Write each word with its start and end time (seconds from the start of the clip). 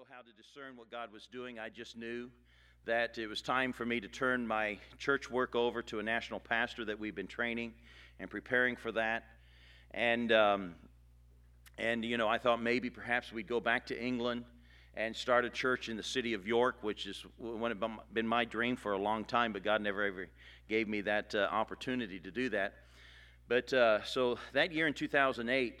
know 0.00 0.06
how 0.16 0.22
to 0.22 0.32
discern 0.32 0.78
what 0.78 0.90
God 0.90 1.12
was 1.12 1.26
doing. 1.26 1.58
I 1.58 1.68
just 1.68 1.94
knew 1.94 2.30
that 2.86 3.18
it 3.18 3.26
was 3.26 3.42
time 3.42 3.70
for 3.70 3.84
me 3.84 4.00
to 4.00 4.08
turn 4.08 4.46
my 4.46 4.78
church 4.96 5.30
work 5.30 5.54
over 5.54 5.82
to 5.82 5.98
a 5.98 6.02
national 6.02 6.40
pastor 6.40 6.86
that 6.86 6.98
we've 6.98 7.14
been 7.14 7.26
training 7.26 7.74
and 8.18 8.30
preparing 8.30 8.76
for 8.76 8.92
that. 8.92 9.24
And, 9.90 10.32
um, 10.32 10.74
and 11.76 12.02
you 12.02 12.16
know, 12.16 12.28
I 12.28 12.38
thought 12.38 12.62
maybe 12.62 12.88
perhaps 12.88 13.30
we'd 13.30 13.46
go 13.46 13.60
back 13.60 13.84
to 13.88 14.02
England 14.02 14.44
and 14.94 15.14
start 15.14 15.44
a 15.44 15.50
church 15.50 15.90
in 15.90 15.98
the 15.98 16.02
city 16.02 16.32
of 16.32 16.46
York, 16.46 16.76
which 16.80 17.04
has 17.04 17.22
been 18.14 18.26
my 18.26 18.46
dream 18.46 18.76
for 18.76 18.92
a 18.92 18.98
long 18.98 19.22
time, 19.26 19.52
but 19.52 19.62
God 19.62 19.82
never 19.82 20.04
ever 20.04 20.28
gave 20.66 20.88
me 20.88 21.02
that 21.02 21.34
uh, 21.34 21.46
opportunity 21.50 22.18
to 22.20 22.30
do 22.30 22.48
that. 22.48 22.72
But 23.48 23.70
uh, 23.74 24.02
so 24.04 24.38
that 24.54 24.72
year 24.72 24.86
in 24.86 24.94
2008, 24.94 25.78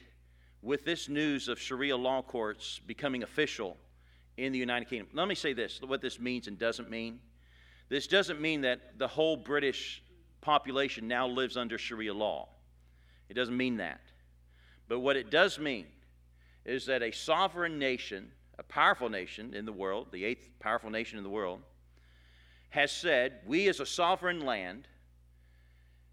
with 0.60 0.84
this 0.84 1.08
news 1.08 1.48
of 1.48 1.58
Sharia 1.58 1.96
law 1.96 2.20
courts 2.20 2.80
becoming 2.86 3.22
official 3.22 3.78
in 4.36 4.52
the 4.52 4.58
United 4.58 4.88
Kingdom. 4.88 5.08
Let 5.12 5.28
me 5.28 5.34
say 5.34 5.52
this 5.52 5.80
what 5.82 6.00
this 6.00 6.18
means 6.18 6.46
and 6.46 6.58
doesn't 6.58 6.90
mean. 6.90 7.20
This 7.88 8.06
doesn't 8.06 8.40
mean 8.40 8.62
that 8.62 8.98
the 8.98 9.08
whole 9.08 9.36
British 9.36 10.02
population 10.40 11.08
now 11.08 11.26
lives 11.26 11.56
under 11.56 11.76
Sharia 11.76 12.14
law. 12.14 12.48
It 13.28 13.34
doesn't 13.34 13.56
mean 13.56 13.78
that. 13.78 14.00
But 14.88 15.00
what 15.00 15.16
it 15.16 15.30
does 15.30 15.58
mean 15.58 15.86
is 16.64 16.86
that 16.86 17.02
a 17.02 17.10
sovereign 17.10 17.78
nation, 17.78 18.30
a 18.58 18.62
powerful 18.62 19.08
nation 19.08 19.54
in 19.54 19.64
the 19.64 19.72
world, 19.72 20.08
the 20.12 20.24
eighth 20.24 20.48
powerful 20.60 20.90
nation 20.90 21.18
in 21.18 21.24
the 21.24 21.30
world, 21.30 21.60
has 22.70 22.92
said, 22.92 23.40
we 23.46 23.68
as 23.68 23.80
a 23.80 23.86
sovereign 23.86 24.44
land 24.44 24.86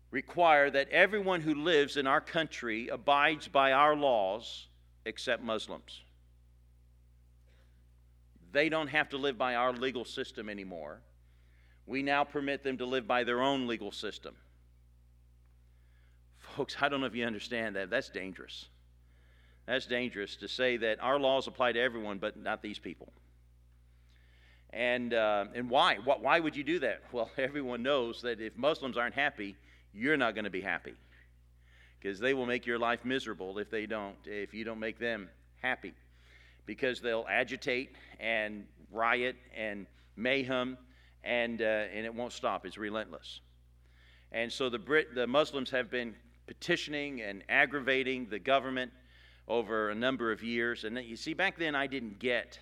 require 0.09 0.69
that 0.71 0.89
everyone 0.89 1.41
who 1.41 1.53
lives 1.53 1.97
in 1.97 2.07
our 2.07 2.21
country 2.21 2.87
abides 2.87 3.47
by 3.47 3.71
our 3.71 3.95
laws 3.95 4.67
except 5.05 5.43
Muslims. 5.43 6.01
They 8.57 8.69
don't 8.69 8.87
have 8.87 9.09
to 9.09 9.17
live 9.17 9.37
by 9.37 9.53
our 9.53 9.71
legal 9.71 10.03
system 10.03 10.49
anymore. 10.49 10.99
We 11.85 12.01
now 12.01 12.23
permit 12.23 12.63
them 12.63 12.79
to 12.79 12.87
live 12.87 13.07
by 13.07 13.23
their 13.23 13.39
own 13.39 13.67
legal 13.67 13.91
system. 13.91 14.33
Folks, 16.39 16.75
I 16.81 16.89
don't 16.89 17.01
know 17.01 17.05
if 17.05 17.13
you 17.13 17.23
understand 17.23 17.75
that. 17.75 17.91
That's 17.91 18.09
dangerous. 18.09 18.65
That's 19.67 19.85
dangerous 19.85 20.37
to 20.37 20.47
say 20.47 20.75
that 20.77 20.97
our 21.03 21.19
laws 21.19 21.45
apply 21.45 21.73
to 21.73 21.79
everyone, 21.79 22.17
but 22.17 22.35
not 22.35 22.63
these 22.63 22.79
people. 22.79 23.13
And, 24.71 25.13
uh, 25.13 25.45
and 25.53 25.69
why? 25.69 25.97
Why 26.03 26.39
would 26.39 26.55
you 26.55 26.63
do 26.63 26.79
that? 26.79 27.03
Well, 27.11 27.29
everyone 27.37 27.83
knows 27.83 28.23
that 28.23 28.41
if 28.41 28.57
Muslims 28.57 28.97
aren't 28.97 29.13
happy, 29.13 29.55
you're 29.93 30.17
not 30.17 30.33
going 30.33 30.45
to 30.45 30.49
be 30.49 30.61
happy 30.61 30.95
because 31.99 32.17
they 32.17 32.33
will 32.33 32.47
make 32.47 32.65
your 32.65 32.79
life 32.79 33.05
miserable 33.05 33.59
if 33.59 33.69
they 33.69 33.85
don't, 33.85 34.17
if 34.25 34.51
you 34.55 34.63
don't 34.63 34.79
make 34.79 34.97
them 34.97 35.29
happy. 35.61 35.93
Because 36.67 37.01
they'll 37.01 37.25
agitate 37.27 37.95
and 38.19 38.65
riot 38.91 39.35
and 39.57 39.87
mayhem, 40.15 40.77
and, 41.23 41.61
uh, 41.61 41.65
and 41.65 42.05
it 42.05 42.13
won't 42.13 42.33
stop. 42.33 42.63
It's 42.67 42.77
relentless. 42.77 43.41
And 44.31 44.51
so 44.51 44.69
the, 44.69 44.77
Brit, 44.77 45.15
the 45.15 45.25
Muslims 45.25 45.71
have 45.71 45.89
been 45.89 46.13
petitioning 46.45 47.21
and 47.21 47.43
aggravating 47.49 48.27
the 48.29 48.39
government 48.39 48.91
over 49.47 49.89
a 49.89 49.95
number 49.95 50.31
of 50.31 50.43
years. 50.43 50.83
And 50.83 50.97
you 50.97 51.15
see, 51.15 51.33
back 51.33 51.57
then 51.57 51.73
I 51.73 51.87
didn't 51.87 52.19
get, 52.19 52.59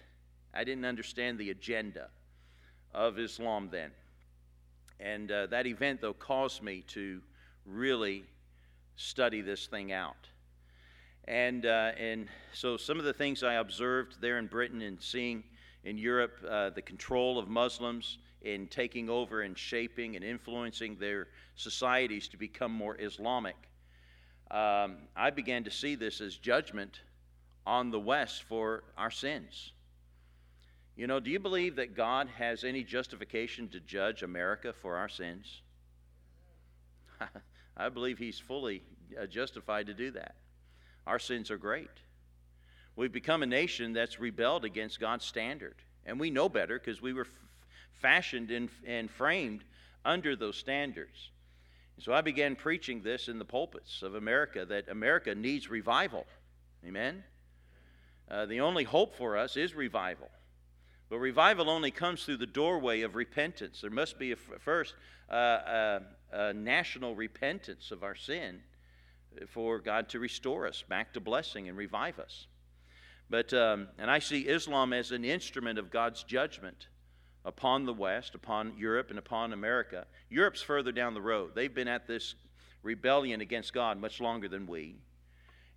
I 0.54 0.64
didn't 0.64 0.86
understand 0.86 1.38
the 1.38 1.50
agenda 1.50 2.10
of 2.94 3.20
Islam 3.20 3.70
then. 3.72 3.92
And 5.00 5.32
uh, 5.32 5.48
that 5.48 5.68
event, 5.68 6.02
though, 6.02 6.14
caused 6.14 6.64
me 6.64 6.84
to 6.90 7.22
really 7.66 8.24
study 8.96 9.42
this 9.42 9.68
thing 9.68 9.92
out. 9.92 10.30
And, 11.28 11.66
uh, 11.66 11.92
and 11.98 12.28
so 12.54 12.78
some 12.78 13.00
of 13.00 13.06
the 13.06 13.14
things 13.14 13.44
I 13.44 13.56
observed 13.56 14.22
there 14.22 14.38
in 14.38 14.48
Britain 14.48 14.82
and 14.82 15.02
seeing 15.02 15.44
in 15.84 15.98
Europe, 15.98 16.38
uh, 16.48 16.70
the 16.70 16.82
control 16.82 17.40
of 17.40 17.48
Muslims 17.48 18.20
in 18.42 18.68
taking 18.68 19.10
over 19.10 19.42
and 19.42 19.58
shaping 19.58 20.16
and 20.16 20.24
influencing 20.24 20.98
their 20.98 21.28
societies 21.56 22.28
to 22.28 22.38
become 22.38 22.72
more 22.72 22.96
Islamic, 23.00 23.56
um, 24.52 24.98
I 25.16 25.32
began 25.32 25.64
to 25.64 25.72
see 25.72 25.96
this 25.96 26.22
as 26.22 26.38
judgment 26.38 27.02
on 27.66 27.90
the 27.90 28.00
West 28.00 28.44
for 28.44 28.84
our 28.96 29.10
sins. 29.10 29.72
You 30.96 31.08
know, 31.08 31.20
do 31.20 31.32
you 31.32 31.40
believe 31.40 31.76
that 31.78 31.96
God 31.96 32.30
has 32.38 32.64
any 32.64 32.84
justification 32.84 33.68
to 33.70 33.80
judge 33.80 34.22
America 34.22 34.74
for 34.74 34.96
our 34.96 35.10
sins? 35.10 35.62
I 37.78 37.90
believe 37.90 38.20
He's 38.20 38.40
fully 38.40 38.84
uh, 39.20 39.26
justified 39.26 39.88
to 39.88 39.94
do 39.94 40.12
that. 40.12 40.36
Our 41.08 41.20
sins 41.20 41.52
are 41.52 41.58
great. 41.58 41.90
We've 42.96 43.12
become 43.12 43.44
a 43.44 43.48
nation 43.48 43.94
that's 43.94 44.20
rebelled 44.20 44.66
against 44.66 45.00
God's 45.00 45.26
standard. 45.26 45.76
And 46.06 46.20
we 46.20 46.30
know 46.30 46.50
better 46.50 46.80
because 46.80 47.02
we 47.02 47.14
were 47.14 47.26
f- 47.26 47.30
fashioned 47.94 48.52
and, 48.52 48.70
and 48.86 49.10
framed 49.10 49.64
under 50.04 50.36
those 50.36 50.56
standards. 50.56 51.30
So 52.00 52.14
I 52.14 52.22
began 52.22 52.56
preaching 52.56 53.02
this 53.02 53.28
in 53.28 53.40
the 53.40 53.46
pulpits 53.46 54.02
of 54.02 54.16
America 54.16 54.66
that 54.66 54.90
America 54.90 55.34
needs 55.34 55.70
revival. 55.70 56.26
Amen? 56.86 57.24
Uh, 58.30 58.46
the 58.46 58.62
only 58.62 58.84
hope 58.84 59.16
for 59.16 59.38
us 59.38 59.56
is 59.56 59.74
revival. 59.74 60.30
But 61.10 61.20
revival 61.20 61.70
only 61.70 61.92
comes 61.92 62.24
through 62.24 62.38
the 62.38 62.46
doorway 62.46 63.02
of 63.02 63.16
repentance. 63.16 63.82
There 63.82 63.92
must 63.92 64.18
be 64.18 64.32
a, 64.32 64.36
first 64.36 64.96
uh, 65.30 65.34
uh, 65.34 66.00
a 66.32 66.54
national 66.54 67.16
repentance 67.16 67.92
of 67.92 68.04
our 68.04 68.16
sin 68.16 68.62
for 69.50 69.80
God 69.80 70.10
to 70.10 70.20
restore 70.20 70.68
us 70.68 70.84
back 70.88 71.14
to 71.14 71.20
blessing 71.20 71.68
and 71.68 71.78
revive 71.78 72.20
us. 72.20 72.48
But 73.30 73.54
um, 73.54 73.88
and 73.98 74.10
I 74.12 74.20
see 74.20 74.42
Islam 74.42 74.94
as 74.94 75.12
an 75.12 75.26
instrument 75.26 75.80
of 75.80 75.90
God's 75.90 76.24
judgment 76.24 76.88
upon 77.44 77.86
the 77.86 77.94
West, 77.94 78.36
upon 78.36 78.78
Europe, 78.78 79.10
and 79.10 79.20
upon 79.20 79.54
America. 79.54 80.06
Europe's 80.30 80.62
further 80.62 80.92
down 80.92 81.14
the 81.14 81.22
road. 81.22 81.52
They've 81.56 81.74
been 81.74 81.88
at 81.88 82.08
this 82.08 82.36
rebellion 82.84 83.42
against 83.42 83.74
God 83.74 84.00
much 84.00 84.20
longer 84.20 84.48
than 84.48 84.68
we. 84.68 84.96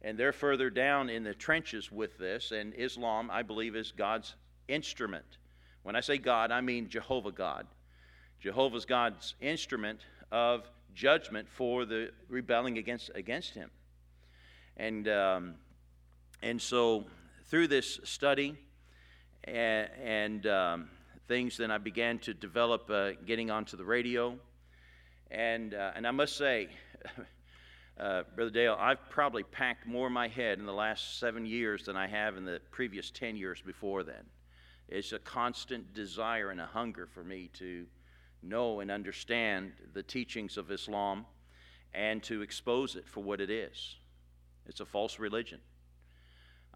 And 0.03 0.17
they're 0.17 0.33
further 0.33 0.71
down 0.71 1.11
in 1.11 1.25
the 1.25 1.35
trenches 1.35 1.91
with 1.91 2.17
this. 2.19 2.53
And 2.53 2.73
Islam, 2.77 3.31
I 3.31 3.43
believe, 3.43 3.75
is 3.75 3.93
God's 3.93 4.35
instrument. 4.69 5.39
When 5.83 5.97
I 5.97 6.01
say 6.01 6.19
God, 6.19 6.51
I 6.51 6.61
mean 6.61 6.89
Jehovah 6.89 7.33
God. 7.33 7.67
Jehovah's 8.41 8.85
God's 8.85 9.35
instrument 9.41 10.01
of 10.31 10.71
judgment 10.99 11.49
for 11.49 11.85
the 11.85 12.11
rebelling 12.29 12.77
against, 12.77 13.11
against 13.15 13.55
him. 13.55 13.71
And, 14.77 15.07
um, 15.09 15.55
and 16.43 16.61
so 16.61 17.05
through 17.47 17.69
this 17.69 18.01
study 18.03 18.59
and, 19.45 19.89
and 20.03 20.47
um, 20.49 20.91
things, 21.29 21.57
then 21.57 21.71
I 21.71 21.79
began 21.79 22.19
to 22.21 22.35
develop 22.35 22.91
uh, 22.91 23.13
getting 23.25 23.49
onto 23.49 23.77
the 23.77 23.85
radio. 23.85 24.37
And, 25.31 25.73
uh, 25.73 25.93
and 25.95 26.05
I 26.05 26.11
must 26.11 26.37
say, 26.37 26.69
uh, 28.01 28.25
Brother 28.35 28.51
Dale, 28.51 28.77
I've 28.77 29.09
probably 29.09 29.45
packed 29.45 29.87
more 29.87 30.09
in 30.09 30.13
my 30.13 30.27
head 30.27 30.59
in 30.59 30.67
the 30.67 30.73
last 30.73 31.21
seven 31.21 31.47
years 31.47 31.85
than 31.85 31.97
I 31.97 32.09
have 32.09 32.37
in 32.37 32.45
the 32.45 32.61
previous 32.73 33.13
10 33.13 33.37
years 33.37 33.63
before 33.63 34.03
then. 34.03 34.27
It's 34.89 35.13
a 35.13 35.21
constant 35.21 35.95
desire 35.95 36.51
and 36.51 36.61
a 36.61 36.67
hunger 36.67 37.07
for 37.07 37.23
me 37.23 37.51
to 37.55 37.87
know 38.43 38.81
and 38.81 38.91
understand 38.91 39.73
the 39.93 40.03
teachings 40.03 40.57
of 40.57 40.71
Islam 40.71 41.27
and 41.95 42.23
to 42.25 42.43
expose 42.43 42.97
it 42.97 43.09
for 43.09 43.23
what 43.23 43.41
it 43.41 43.51
is. 43.51 43.97
It's 44.67 44.81
a 44.81 44.87
false 44.87 45.19
religion. 45.19 45.61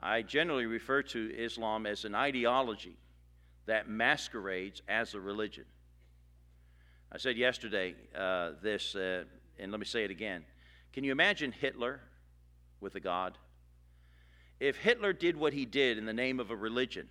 I 0.03 0.23
generally 0.23 0.67
refer 0.67 1.03
to 1.03 1.35
Islam 1.37 1.87
as 1.87 2.05
an 2.05 2.15
ideology 2.15 2.97
that 3.67 3.89
masquerades 3.89 4.83
as 4.89 5.15
a 5.15 5.21
religion. 5.21 5.65
I 7.13 7.19
said 7.19 7.37
yesterday 7.37 7.95
uh, 8.17 8.53
this, 8.63 8.95
uh, 8.95 9.25
and 9.59 9.71
let 9.71 9.79
me 9.79 9.87
say 9.87 10.05
it 10.05 10.11
again. 10.11 10.45
Can 10.93 11.05
you 11.05 11.13
imagine 11.13 11.53
Hitler 11.53 12.01
with 12.81 12.95
a 12.97 13.01
God? 13.01 13.39
If 14.59 14.77
Hitler 14.77 15.13
did 15.13 15.37
what 15.37 15.53
he 15.53 15.65
did 15.65 15.99
in 15.99 16.07
the 16.07 16.13
name 16.13 16.41
of 16.41 16.51
a 16.51 16.57
religion, 16.57 17.09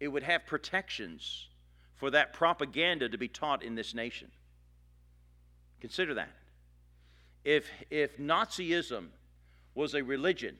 it 0.00 0.08
would 0.08 0.22
have 0.22 0.46
protections 0.46 1.47
for 1.98 2.10
that 2.10 2.32
propaganda 2.32 3.08
to 3.08 3.18
be 3.18 3.28
taught 3.28 3.62
in 3.62 3.74
this 3.74 3.94
nation. 3.94 4.28
Consider 5.80 6.14
that. 6.14 6.30
If, 7.44 7.66
if 7.90 8.18
Nazism 8.18 9.08
was 9.74 9.94
a 9.94 10.02
religion, 10.02 10.56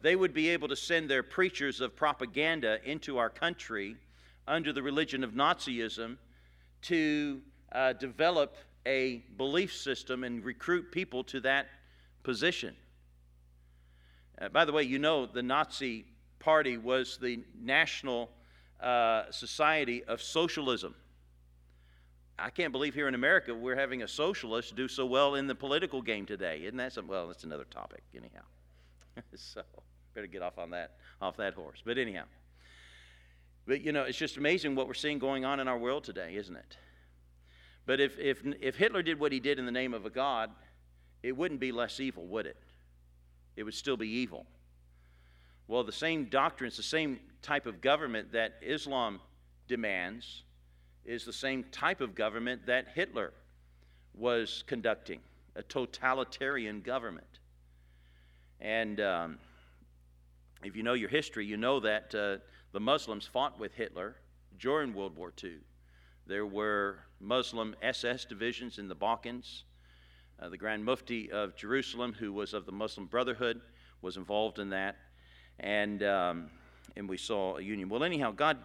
they 0.00 0.16
would 0.16 0.32
be 0.32 0.48
able 0.50 0.68
to 0.68 0.76
send 0.76 1.08
their 1.08 1.22
preachers 1.22 1.80
of 1.80 1.96
propaganda 1.96 2.78
into 2.84 3.18
our 3.18 3.30
country 3.30 3.96
under 4.46 4.72
the 4.72 4.82
religion 4.82 5.22
of 5.22 5.32
Nazism 5.32 6.16
to 6.82 7.40
uh, 7.72 7.92
develop 7.94 8.56
a 8.86 9.22
belief 9.36 9.74
system 9.74 10.24
and 10.24 10.44
recruit 10.44 10.90
people 10.90 11.24
to 11.24 11.40
that 11.40 11.66
position. 12.22 12.74
Uh, 14.40 14.48
by 14.48 14.64
the 14.64 14.72
way, 14.72 14.82
you 14.82 14.98
know 14.98 15.26
the 15.26 15.42
Nazi 15.42 16.06
Party 16.38 16.78
was 16.78 17.18
the 17.20 17.42
national 17.60 18.30
uh, 18.80 19.30
society 19.30 20.04
of 20.04 20.22
socialism. 20.22 20.94
I 22.38 22.50
can't 22.50 22.70
believe 22.70 22.94
here 22.94 23.08
in 23.08 23.14
America 23.14 23.54
we're 23.54 23.76
having 23.76 24.02
a 24.02 24.08
socialist 24.08 24.76
do 24.76 24.86
so 24.86 25.04
well 25.04 25.34
in 25.34 25.48
the 25.48 25.54
political 25.54 26.00
game 26.00 26.24
today. 26.24 26.60
Isn't 26.62 26.76
that 26.76 26.92
some, 26.92 27.08
well, 27.08 27.26
that's 27.26 27.44
another 27.44 27.64
topic, 27.64 28.02
anyhow. 28.14 28.42
so 29.34 29.62
better 30.14 30.26
get 30.26 30.42
off 30.42 30.58
on 30.58 30.70
that 30.70 30.92
off 31.20 31.36
that 31.38 31.54
horse. 31.54 31.82
But 31.84 31.98
anyhow. 31.98 32.24
But, 33.66 33.82
you 33.82 33.92
know, 33.92 34.04
it's 34.04 34.16
just 34.16 34.38
amazing 34.38 34.74
what 34.74 34.86
we're 34.86 34.94
seeing 34.94 35.18
going 35.18 35.44
on 35.44 35.60
in 35.60 35.68
our 35.68 35.76
world 35.76 36.02
today, 36.02 36.36
isn't 36.36 36.56
it? 36.56 36.76
But 37.84 38.00
if, 38.00 38.18
if, 38.18 38.42
if 38.60 38.76
Hitler 38.76 39.02
did 39.02 39.20
what 39.20 39.30
he 39.30 39.40
did 39.40 39.58
in 39.58 39.66
the 39.66 39.72
name 39.72 39.92
of 39.92 40.06
a 40.06 40.10
God, 40.10 40.50
it 41.22 41.36
wouldn't 41.36 41.60
be 41.60 41.70
less 41.70 42.00
evil, 42.00 42.26
would 42.28 42.46
it? 42.46 42.56
It 43.56 43.64
would 43.64 43.74
still 43.74 43.96
be 43.96 44.08
evil. 44.08 44.46
Well, 45.68 45.84
the 45.84 45.92
same 45.92 46.24
doctrines, 46.24 46.78
the 46.78 46.82
same 46.82 47.20
type 47.42 47.66
of 47.66 47.82
government 47.82 48.32
that 48.32 48.54
Islam 48.62 49.20
demands 49.68 50.42
is 51.04 51.26
the 51.26 51.32
same 51.32 51.64
type 51.70 52.00
of 52.00 52.14
government 52.14 52.66
that 52.66 52.88
Hitler 52.94 53.34
was 54.14 54.64
conducting 54.66 55.20
a 55.54 55.62
totalitarian 55.62 56.80
government. 56.80 57.40
And 58.60 58.98
um, 59.00 59.38
if 60.64 60.74
you 60.74 60.82
know 60.82 60.94
your 60.94 61.10
history, 61.10 61.44
you 61.44 61.58
know 61.58 61.80
that 61.80 62.14
uh, 62.14 62.38
the 62.72 62.80
Muslims 62.80 63.26
fought 63.26 63.58
with 63.58 63.74
Hitler 63.74 64.16
during 64.58 64.94
World 64.94 65.16
War 65.16 65.32
II. 65.42 65.58
There 66.26 66.46
were 66.46 67.00
Muslim 67.20 67.76
SS 67.82 68.24
divisions 68.24 68.78
in 68.78 68.88
the 68.88 68.94
Balkans. 68.94 69.64
Uh, 70.40 70.48
the 70.48 70.56
Grand 70.56 70.84
Mufti 70.84 71.30
of 71.30 71.56
Jerusalem, 71.56 72.14
who 72.18 72.32
was 72.32 72.54
of 72.54 72.64
the 72.64 72.72
Muslim 72.72 73.06
Brotherhood, 73.06 73.60
was 74.00 74.16
involved 74.16 74.58
in 74.58 74.70
that. 74.70 74.96
And, 75.60 76.02
um, 76.02 76.50
and 76.96 77.08
we 77.08 77.16
saw 77.16 77.56
a 77.56 77.62
union. 77.62 77.88
Well, 77.88 78.04
anyhow, 78.04 78.32
God 78.32 78.58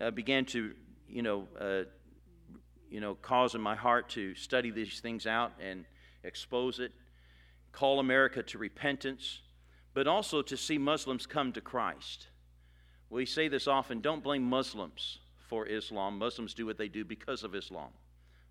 uh, 0.00 0.10
began 0.10 0.44
to, 0.46 0.74
you 1.08 1.22
know, 1.22 1.46
uh, 1.58 1.82
you 2.90 3.00
know, 3.00 3.14
cause 3.14 3.54
in 3.54 3.60
my 3.60 3.76
heart 3.76 4.08
to 4.10 4.34
study 4.34 4.70
these 4.70 5.00
things 5.00 5.26
out 5.26 5.52
and 5.60 5.84
expose 6.24 6.80
it, 6.80 6.92
call 7.72 8.00
America 8.00 8.42
to 8.42 8.58
repentance, 8.58 9.40
but 9.94 10.06
also 10.06 10.42
to 10.42 10.56
see 10.56 10.76
Muslims 10.76 11.26
come 11.26 11.52
to 11.52 11.60
Christ. 11.60 12.26
We 13.08 13.26
say 13.26 13.48
this 13.48 13.66
often 13.66 14.00
don't 14.00 14.22
blame 14.22 14.42
Muslims 14.42 15.18
for 15.48 15.66
Islam. 15.66 16.18
Muslims 16.18 16.54
do 16.54 16.66
what 16.66 16.78
they 16.78 16.88
do 16.88 17.04
because 17.04 17.42
of 17.42 17.54
Islam. 17.54 17.90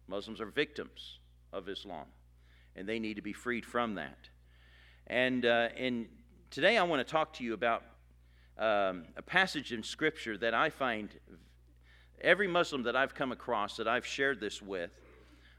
Muslims 0.08 0.42
are 0.42 0.48
victims 0.48 1.20
of 1.54 1.70
Islam, 1.70 2.06
and 2.76 2.88
they 2.88 3.00
need 3.00 3.16
to 3.16 3.22
be 3.22 3.34
freed 3.34 3.66
from 3.66 3.96
that. 3.96 4.30
And, 5.08 5.46
uh, 5.46 5.70
and 5.78 6.08
today 6.50 6.78
I 6.78 6.84
want 6.84 7.06
to 7.06 7.10
talk 7.10 7.34
to 7.34 7.44
you 7.44 7.54
about 7.54 7.84
um, 8.58 9.06
a 9.16 9.22
passage 9.22 9.72
in 9.72 9.84
Scripture 9.84 10.36
that 10.40 10.54
I 10.56 10.70
find 10.70 11.10
every 12.22 12.48
Muslim 12.48 12.84
that 12.84 12.96
I've 12.96 13.14
come 13.14 13.32
across 13.32 13.78
that 13.78 13.88
I've 13.88 14.06
shared 14.06 14.40
this 14.40 14.62
with, 14.62 14.90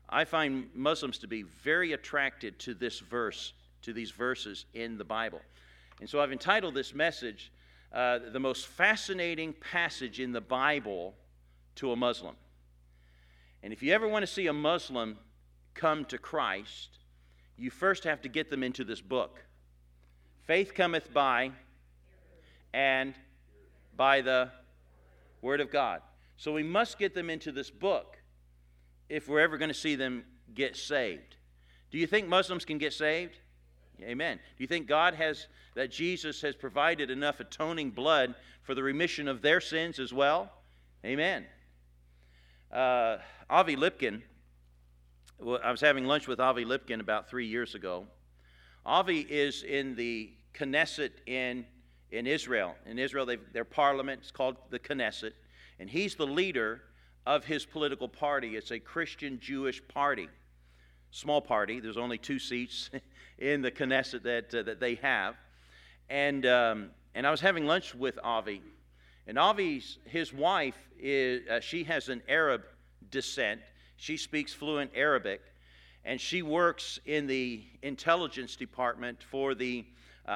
I 0.09 0.25
find 0.25 0.69
Muslims 0.75 1.19
to 1.19 1.29
be 1.29 1.43
very 1.43 1.93
attracted 1.93 2.59
to 2.61 2.75
this 2.75 2.99
verse, 2.99 3.53
to 3.83 3.93
these 3.93 4.11
verses 4.11 4.67
in 4.75 4.99
the 4.99 5.05
Bible. 5.05 5.41
And 6.01 6.11
so 6.11 6.21
I've 6.21 6.33
entitled 6.33 6.75
this 6.75 6.93
message, 6.93 7.53
uh, 7.93 8.19
The 8.33 8.41
Most 8.41 8.67
Fascinating 8.67 9.53
Passage 9.53 10.19
in 10.19 10.33
the 10.33 10.41
Bible 10.41 11.15
to 11.77 11.93
a 11.93 11.97
Muslim. 11.97 12.35
And 13.63 13.73
if 13.73 13.81
you 13.83 13.93
ever 13.93 14.09
want 14.09 14.25
to 14.25 14.27
see 14.27 14.49
a 14.49 14.53
Muslim 14.53 15.19
come 15.75 16.05
to 16.07 16.19
Christ, 16.19 16.99
you 17.57 17.71
first 17.71 18.03
have 18.05 18.21
to 18.23 18.29
get 18.29 18.51
them 18.51 18.65
into 18.65 18.83
this 18.83 19.01
book. 19.01 19.45
Faith 20.51 20.75
cometh 20.75 21.15
by 21.15 21.53
and 22.75 23.15
by 23.97 24.21
the 24.21 24.51
Word 25.43 25.61
of 25.61 25.71
God. 25.71 26.03
So 26.37 26.53
we 26.53 26.65
must 26.65 26.99
get 26.99 27.15
them 27.15 27.31
into 27.31 27.53
this 27.53 27.71
book 27.71 28.17
if 29.09 29.29
we're 29.29 29.39
ever 29.39 29.59
going 29.59 29.69
to 29.69 29.75
see 29.75 29.95
them 29.95 30.25
get 30.53 30.77
saved. 30.77 31.37
Do 31.93 31.99
you 31.99 32.07
think 32.09 32.27
Muslims 32.27 32.65
can 32.65 32.79
get 32.79 32.93
saved? 32.93 33.39
Amen. 34.03 34.39
Do 34.39 34.65
you 34.65 34.67
think 34.67 34.89
God 34.89 35.15
has, 35.15 35.47
that 35.77 35.93
Jesus 35.93 36.43
has 36.43 36.57
provided 36.57 37.13
enough 37.13 37.39
atoning 37.39 37.93
blood 37.93 38.35
for 38.65 38.75
the 38.75 38.83
remission 38.83 39.29
of 39.29 39.43
their 39.43 39.61
sins 39.61 40.01
as 40.01 40.13
well? 40.13 40.51
Amen. 41.05 41.47
Uh, 42.73 43.19
Avi 43.49 43.77
Lipkin, 43.77 44.21
I 45.63 45.71
was 45.71 45.81
having 45.81 46.07
lunch 46.07 46.27
with 46.27 46.41
Avi 46.41 46.65
Lipkin 46.65 46.99
about 46.99 47.31
three 47.31 47.47
years 47.47 47.77
ago. 47.77 48.09
Avi 48.85 49.21
is 49.21 49.63
in 49.63 49.95
the 49.95 50.33
Knesset 50.55 51.11
in, 51.27 51.65
in 52.11 52.27
Israel. 52.27 52.75
In 52.87 52.99
Israel, 52.99 53.27
their 53.53 53.65
parliament 53.65 54.23
is 54.23 54.31
called 54.31 54.57
the 54.71 54.79
Knesset 54.79 55.33
and 55.81 55.89
he's 55.89 56.15
the 56.15 56.27
leader 56.27 56.83
of 57.27 57.45
his 57.45 57.65
political 57.65 58.07
party. 58.07 58.55
It's 58.55 58.71
a 58.71 58.79
Christian 58.79 59.41
Jewish 59.41 59.83
party, 59.89 60.29
small 61.11 61.41
party. 61.41 61.81
There's 61.81 61.97
only 61.97 62.19
two 62.19 62.39
seats 62.39 62.91
in 63.39 63.63
the 63.63 63.71
Knesset 63.71 64.23
that, 64.23 64.55
uh, 64.55 64.63
that 64.63 64.79
they 64.79 64.97
have. 64.97 65.37
And, 66.11 66.45
um, 66.45 66.91
and 67.15 67.27
I 67.27 67.31
was 67.31 67.41
having 67.41 67.67
lunch 67.67 67.95
with 67.95 68.19
Avi. 68.23 68.63
And 69.27 69.39
Avi's, 69.39 69.99
his 70.05 70.35
wife, 70.35 70.77
is, 70.99 71.49
uh, 71.49 71.61
she 71.61 71.85
has 71.85 72.11
an 72.11 72.23
Arab 72.29 72.63
descent. 73.11 73.63
She 73.97 74.19
speaks 74.19 74.53
fluent 74.53 74.91
Arabic. 74.95 75.41
And 76.05 76.21
she 76.21 76.43
works 76.43 76.99
in 77.07 77.27
the 77.27 77.65
intelligence 77.83 78.55
department 78.57 79.23
for 79.23 79.55
the 79.55 79.87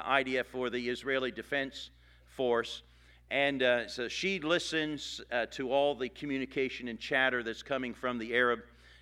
IDF, 0.03 0.47
for 0.47 0.71
the 0.71 0.89
Israeli 0.89 1.31
Defense 1.31 1.91
Force. 2.37 2.83
And 3.31 3.63
uh, 3.63 3.89
so 3.89 4.09
she 4.09 4.39
listens 4.39 5.21
uh, 5.33 5.47
to 5.53 5.73
all 5.73 5.95
the 5.95 6.09
communication 6.09 6.89
and 6.89 6.99
chatter 6.99 7.43
that's 7.43 7.63
coming 7.63 7.95
from 7.95 8.19
the 8.19 8.35
Arab 8.35 8.61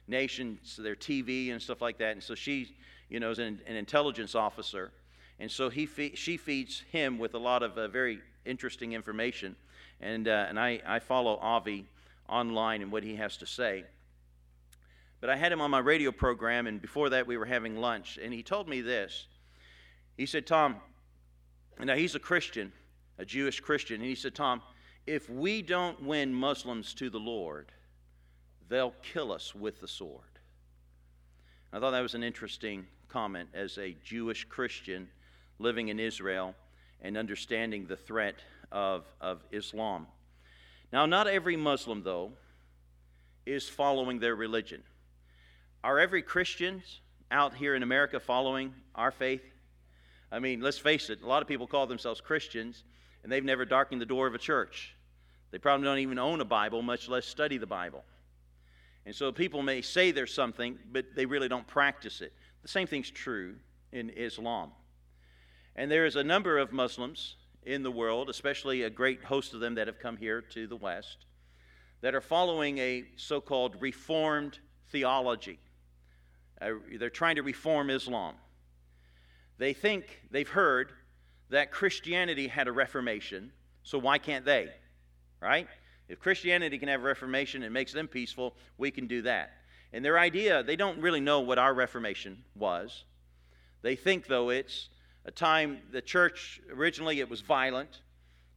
nations, 0.09 0.77
their 0.77 0.97
TV 0.97 1.53
and 1.53 1.61
stuff 1.61 1.81
like 1.81 1.99
that. 1.99 2.13
And 2.13 2.23
so 2.23 2.35
she, 2.35 2.75
you 3.09 3.21
know, 3.21 3.31
is 3.31 3.39
an, 3.39 3.61
an 3.67 3.77
intelligence 3.77 4.35
officer. 4.35 4.93
And 5.39 5.51
so 5.51 5.71
he 5.71 5.87
fe- 5.87 6.15
she 6.15 6.37
feeds 6.37 6.85
him 6.93 7.19
with 7.19 7.35
a 7.35 7.39
lot 7.39 7.63
of 7.63 7.77
uh, 7.77 7.89
very 7.89 8.21
interesting 8.45 8.93
information. 8.93 9.57
And, 10.01 10.29
uh, 10.29 10.47
and 10.49 10.59
I, 10.59 10.81
I 10.87 10.99
follow 10.99 11.37
Avi 11.37 11.87
online 12.29 12.83
and 12.83 12.93
what 12.93 13.03
he 13.03 13.17
has 13.17 13.37
to 13.39 13.47
say. 13.47 13.85
But 15.21 15.31
I 15.31 15.37
had 15.37 15.53
him 15.53 15.61
on 15.61 15.71
my 15.71 15.79
radio 15.79 16.11
program, 16.11 16.67
and 16.67 16.83
before 16.83 17.11
that, 17.11 17.27
we 17.29 17.37
were 17.37 17.45
having 17.45 17.77
lunch. 17.77 18.19
And 18.21 18.33
he 18.33 18.43
told 18.43 18.69
me 18.69 18.81
this. 18.81 19.27
He 20.17 20.27
said, 20.27 20.47
Tom, 20.47 20.77
now 21.79 21.95
he's 21.95 22.15
a 22.15 22.21
Christian 22.21 22.73
a 23.19 23.25
Jewish 23.25 23.61
Christian, 23.61 24.01
and 24.01 24.05
he 24.05 24.15
said, 24.15 24.35
Tom, 24.35 24.63
if 25.07 25.29
we 25.29 25.63
don't 25.63 26.03
win 26.03 26.33
Muslims 26.33 26.95
to 26.95 27.11
the 27.11 27.21
Lord, 27.21 27.71
they'll 28.69 28.95
kill 29.03 29.33
us 29.33 29.55
with 29.55 29.81
the 29.81 29.89
sword. 29.89 30.41
I 31.73 31.79
thought 31.79 31.93
that 31.93 32.01
was 32.01 32.15
an 32.15 32.25
interesting 32.25 32.87
comment 33.09 33.49
as 33.55 33.79
a 33.79 33.97
Jewish 34.05 34.45
Christian 34.45 35.09
living 35.59 35.89
in 35.89 36.01
Israel 36.01 36.55
and 37.01 37.17
understanding 37.17 37.87
the 37.87 37.97
threat 37.97 38.37
of, 38.71 39.05
of 39.21 39.45
Islam. 39.53 40.07
Now, 40.93 41.07
not 41.07 41.27
every 41.27 41.57
Muslim, 41.57 42.03
though, 42.03 42.33
is 43.47 43.69
following 43.69 44.19
their 44.19 44.35
religion. 44.35 44.83
Are 45.83 45.99
every 45.99 46.23
Christians 46.23 47.01
out 47.31 47.55
here 47.55 47.75
in 47.75 47.83
America 47.83 48.21
following 48.21 48.75
our 48.95 49.11
faith? 49.11 49.43
I 50.33 50.39
mean, 50.39 50.63
let's 50.63 50.79
face 50.79 51.11
it, 51.11 51.21
a 51.23 51.27
lot 51.27 51.43
of 51.43 51.49
people 51.49 51.67
call 51.67 51.87
themselves 51.87 52.23
Christians, 52.23 52.85
and 53.23 53.31
they've 53.31 53.45
never 53.45 53.67
darkened 53.67 54.01
the 54.01 54.07
door 54.07 54.27
of 54.27 54.35
a 54.35 54.39
church. 54.39 54.97
They 55.51 55.59
probably 55.59 55.85
don't 55.85 55.99
even 55.99 56.19
own 56.19 56.41
a 56.41 56.47
Bible, 56.47 56.81
much 56.81 57.07
less 57.07 57.27
study 57.27 57.59
the 57.59 57.67
Bible. 57.67 58.03
And 59.05 59.15
so 59.15 59.31
people 59.31 59.63
may 59.63 59.83
say 59.83 60.11
there's 60.11 60.33
something, 60.33 60.79
but 60.91 61.05
they 61.15 61.27
really 61.27 61.49
don't 61.49 61.67
practice 61.67 62.23
it. 62.23 62.33
The 62.63 62.69
same 62.69 62.87
thing's 62.87 63.11
true 63.11 63.57
in 63.93 64.09
Islam. 64.11 64.71
And 65.77 65.91
there 65.91 66.07
is 66.07 66.17
a 66.17 66.25
number 66.25 66.57
of 66.59 66.73
Muslims 66.73 67.37
in 67.65 67.83
the 67.83 67.91
world, 67.91 68.31
especially 68.31 68.83
a 68.83 68.91
great 68.91 69.23
host 69.25 69.53
of 69.53 69.61
them 69.61 69.75
that 69.75 69.87
have 69.87 69.99
come 69.99 70.17
here 70.17 70.41
to 70.41 70.67
the 70.67 70.77
West, 70.77 71.27
that 72.01 72.15
are 72.15 72.21
following 72.23 72.79
a 72.79 73.05
so 73.17 73.41
called 73.41 73.77
reformed 73.81 74.59
theology. 74.91 75.59
Uh, 76.61 76.71
they're 76.99 77.11
trying 77.11 77.37
to 77.37 77.43
reform 77.43 77.91
Islam. 77.91 78.35
They 79.59 79.73
think 79.73 80.23
they've 80.31 80.49
heard 80.49 80.93
that 81.51 81.71
Christianity 81.71 82.49
had 82.49 82.69
a 82.69 82.73
reformation, 82.73 83.53
so 83.83 83.99
why 83.99 84.19
can't 84.19 84.45
they? 84.45 84.71
Right? 85.41 85.69
If 86.09 86.21
Christianity 86.21 86.79
can 86.79 86.89
have 86.89 87.01
a 87.01 87.05
reformation 87.05 87.63
and 87.63 87.73
makes 87.73 87.93
them 87.93 88.09
peaceful, 88.09 88.55
we 88.79 88.91
can 88.91 89.07
do 89.07 89.23
that. 89.23 89.53
And 89.93 90.05
their 90.05 90.19
idea, 90.19 90.63
they 90.63 90.77
don't 90.77 91.01
really 91.01 91.21
know 91.21 91.41
what 91.41 91.59
our 91.59 91.75
reformation 91.75 92.45
was. 92.55 93.05
They 93.83 93.97
think, 93.97 94.27
though, 94.27 94.51
it's 94.51 94.89
a 95.25 95.31
time, 95.31 95.79
the 95.91 96.01
church, 96.01 96.61
originally 96.73 97.21
it 97.21 97.29
was 97.29 97.41
violent. 97.41 98.01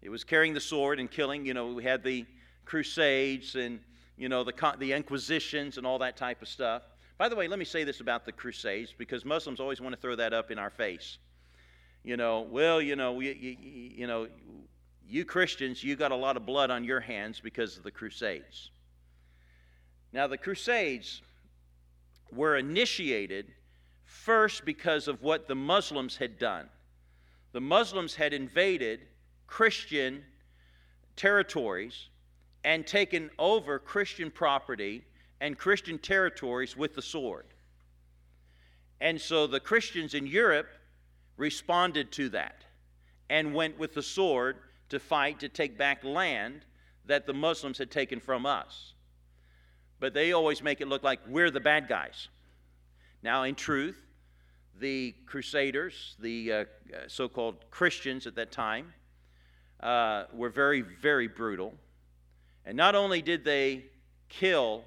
It 0.02 0.10
was 0.10 0.24
carrying 0.24 0.54
the 0.54 0.62
sword 0.62 1.00
and 1.00 1.10
killing. 1.10 1.46
You 1.46 1.54
know, 1.54 1.74
we 1.74 1.84
had 1.84 2.04
the 2.04 2.26
Crusades 2.64 3.56
and, 3.56 3.80
you 4.18 4.30
know, 4.30 4.44
the, 4.44 4.54
the 4.80 4.94
Inquisitions 4.94 5.78
and 5.78 5.86
all 5.86 6.00
that 6.00 6.16
type 6.18 6.42
of 6.42 6.48
stuff. 6.48 6.84
By 7.18 7.30
the 7.30 7.36
way, 7.36 7.48
let 7.48 7.60
me 7.60 7.66
say 7.66 7.84
this 7.84 8.02
about 8.02 8.26
the 8.26 8.32
Crusades 8.32 8.94
because 8.98 9.24
Muslims 9.24 9.60
always 9.60 9.80
want 9.80 9.96
to 9.96 10.02
throw 10.02 10.16
that 10.16 10.34
up 10.34 10.52
in 10.52 10.60
our 10.60 10.70
face 10.70 11.18
you 12.06 12.18
know, 12.18 12.42
well, 12.42 12.80
you 12.80 12.96
know, 12.96 13.14
we, 13.14 13.34
you, 13.34 13.58
you 13.98 14.08
know, 14.08 14.28
you 15.08 15.26
Christians, 15.26 15.84
you 15.84 15.96
got 15.96 16.12
a 16.12 16.16
lot 16.16 16.38
of 16.38 16.46
blood 16.46 16.70
on 16.70 16.84
your 16.84 17.00
hands 17.00 17.40
because 17.40 17.78
of 17.78 17.84
the 17.84 17.92
Crusades. 17.92 18.70
Now, 20.14 20.28
the 20.28 20.38
Crusades 20.38 21.24
were 22.32 22.58
initiated 22.58 23.48
first 24.04 24.66
because 24.66 25.08
of 25.08 25.24
what 25.24 25.48
the 25.48 25.56
Muslims 25.56 26.18
had 26.18 26.38
done. 26.38 26.70
The 27.54 27.62
Muslims 27.62 28.14
had 28.14 28.34
invaded 28.34 29.00
Christian 29.48 30.24
territories 31.16 32.10
and 32.64 32.86
taken 32.86 33.32
over 33.40 33.80
Christian 33.80 34.30
property 34.30 35.04
and 35.42 35.58
Christian 35.58 35.98
territories 35.98 36.78
with 36.78 36.96
the 36.96 37.02
sword. 37.02 37.46
And 39.02 39.20
so 39.20 39.48
the 39.48 39.60
Christians 39.60 40.14
in 40.14 40.26
Europe 40.26 40.68
responded 41.38 42.12
to 42.14 42.30
that 42.30 42.64
and 43.30 43.54
went 43.54 43.78
with 43.78 43.94
the 43.94 44.04
sword 44.04 44.58
to 44.90 45.00
fight 45.00 45.40
to 45.40 45.50
take 45.50 45.78
back 45.78 46.04
land 46.04 46.62
that 47.06 47.26
the 47.26 47.34
Muslims 47.34 47.78
had 47.78 47.92
taken 47.92 48.20
from 48.20 48.46
us. 48.46 48.94
But 50.00 50.14
they 50.14 50.32
always 50.32 50.62
make 50.62 50.82
it 50.82 50.88
look 50.88 51.04
like 51.04 51.20
we're 51.28 51.52
the 51.52 51.60
bad 51.60 51.88
guys. 51.88 52.28
Now, 53.24 53.44
in 53.44 53.56
truth, 53.56 53.98
the 54.80 55.16
Crusaders, 55.26 56.16
the 56.20 56.52
uh, 56.52 56.66
so 57.08 57.28
called 57.28 57.56
Christians 57.72 58.28
at 58.28 58.36
that 58.36 58.52
time, 58.52 58.94
uh, 59.80 60.26
were 60.34 60.50
very, 60.50 60.82
very 60.82 61.28
brutal. 61.28 61.74
And 62.66 62.76
not 62.76 62.96
only 62.96 63.22
did 63.22 63.44
they 63.46 63.86
kill 64.30 64.84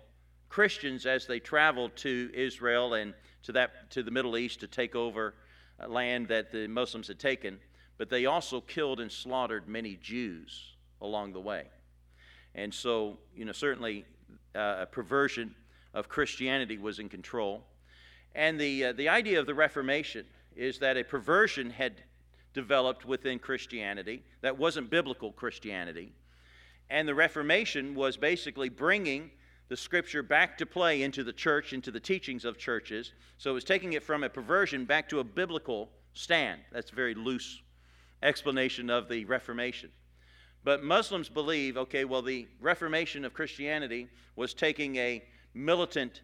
Christians 0.49 1.07
as 1.07 1.27
they 1.27 1.41
traveled 1.41 1.97
to 1.97 2.31
Israel 2.35 2.95
and 2.95 3.15
to, 3.45 3.53
that, 3.53 3.91
to 3.91 4.03
the 4.03 4.11
Middle 4.11 4.37
East 4.37 4.61
to 4.61 4.67
take 4.67 4.95
over 4.95 5.35
uh, 5.81 5.89
land 5.89 6.29
that 6.29 6.51
the 6.51 6.67
Muslims 6.67 7.09
had 7.09 7.19
taken, 7.19 7.59
but 7.97 8.11
they 8.11 8.27
also 8.27 8.61
killed 8.61 9.01
and 9.01 9.11
slaughtered 9.11 9.69
many 9.69 9.97
Jews 9.97 10.75
along 11.01 11.33
the 11.33 11.41
way. 11.41 11.67
And 12.55 12.73
so, 12.73 13.19
you 13.37 13.45
know, 13.45 13.53
certainly 13.53 14.05
uh, 14.55 14.77
a 14.81 14.87
perversion 14.87 15.55
of 15.95 16.09
Christianity 16.09 16.79
was 16.79 16.99
in 16.99 17.09
control. 17.09 17.65
And 18.35 18.59
the, 18.61 18.87
uh, 18.87 18.93
the 18.93 19.09
idea 19.09 19.41
of 19.41 19.47
the 19.47 19.55
Reformation 19.55 20.25
is 20.57 20.79
that 20.79 20.97
a 20.97 21.05
perversion 21.05 21.71
had 21.71 22.03
developed 22.55 23.05
within 23.05 23.39
Christianity 23.39 24.23
that 24.41 24.59
wasn't 24.59 24.91
biblical 24.91 25.33
Christianity. 25.33 26.13
And 26.91 27.07
the 27.07 27.15
Reformation 27.15 27.95
was 27.95 28.17
basically 28.17 28.69
bringing 28.69 29.31
the 29.69 29.77
scripture 29.77 30.23
back 30.23 30.57
to 30.59 30.67
play 30.67 31.03
into 31.03 31.23
the 31.23 31.33
church, 31.33 31.73
into 31.73 31.91
the 31.91 32.01
teachings 32.01 32.45
of 32.45 32.59
churches. 32.59 33.13
So 33.37 33.51
it 33.51 33.55
was 33.55 33.65
taking 33.65 33.93
it 33.93 34.03
from 34.03 34.25
a 34.25 34.29
perversion 34.29 34.85
back 34.85 35.09
to 35.11 35.21
a 35.21 35.25
biblical 35.25 35.91
stand. 36.15 36.61
That's 36.73 36.91
a 36.91 36.95
very 36.95 37.15
loose 37.15 37.61
explanation 38.23 38.91
of 38.91 39.09
the 39.09 39.25
Reformation. 39.27 39.91
But 40.65 40.83
Muslims 40.83 41.29
believe, 41.29 41.77
okay, 41.77 42.05
well, 42.05 42.23
the 42.23 42.49
Reformation 42.61 43.25
of 43.25 43.33
Christianity 43.33 44.09
was 44.37 44.55
taking 44.55 44.97
a 44.97 45.23
militant 45.55 46.23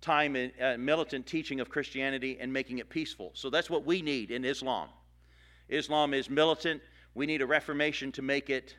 time, 0.00 0.36
in, 0.36 0.52
uh, 0.60 0.76
militant 0.78 1.26
teaching 1.26 1.60
of 1.60 1.68
Christianity 1.68 2.38
and 2.40 2.52
making 2.52 2.78
it 2.78 2.88
peaceful. 2.88 3.30
So 3.34 3.50
that's 3.50 3.70
what 3.70 3.84
we 3.84 4.02
need 4.02 4.30
in 4.30 4.44
Islam. 4.44 4.88
Islam 5.68 6.14
is 6.14 6.30
militant. 6.30 6.82
We 7.14 7.26
need 7.26 7.42
a 7.42 7.46
Reformation 7.46 8.12
to 8.12 8.22
make 8.22 8.50
it 8.50 8.76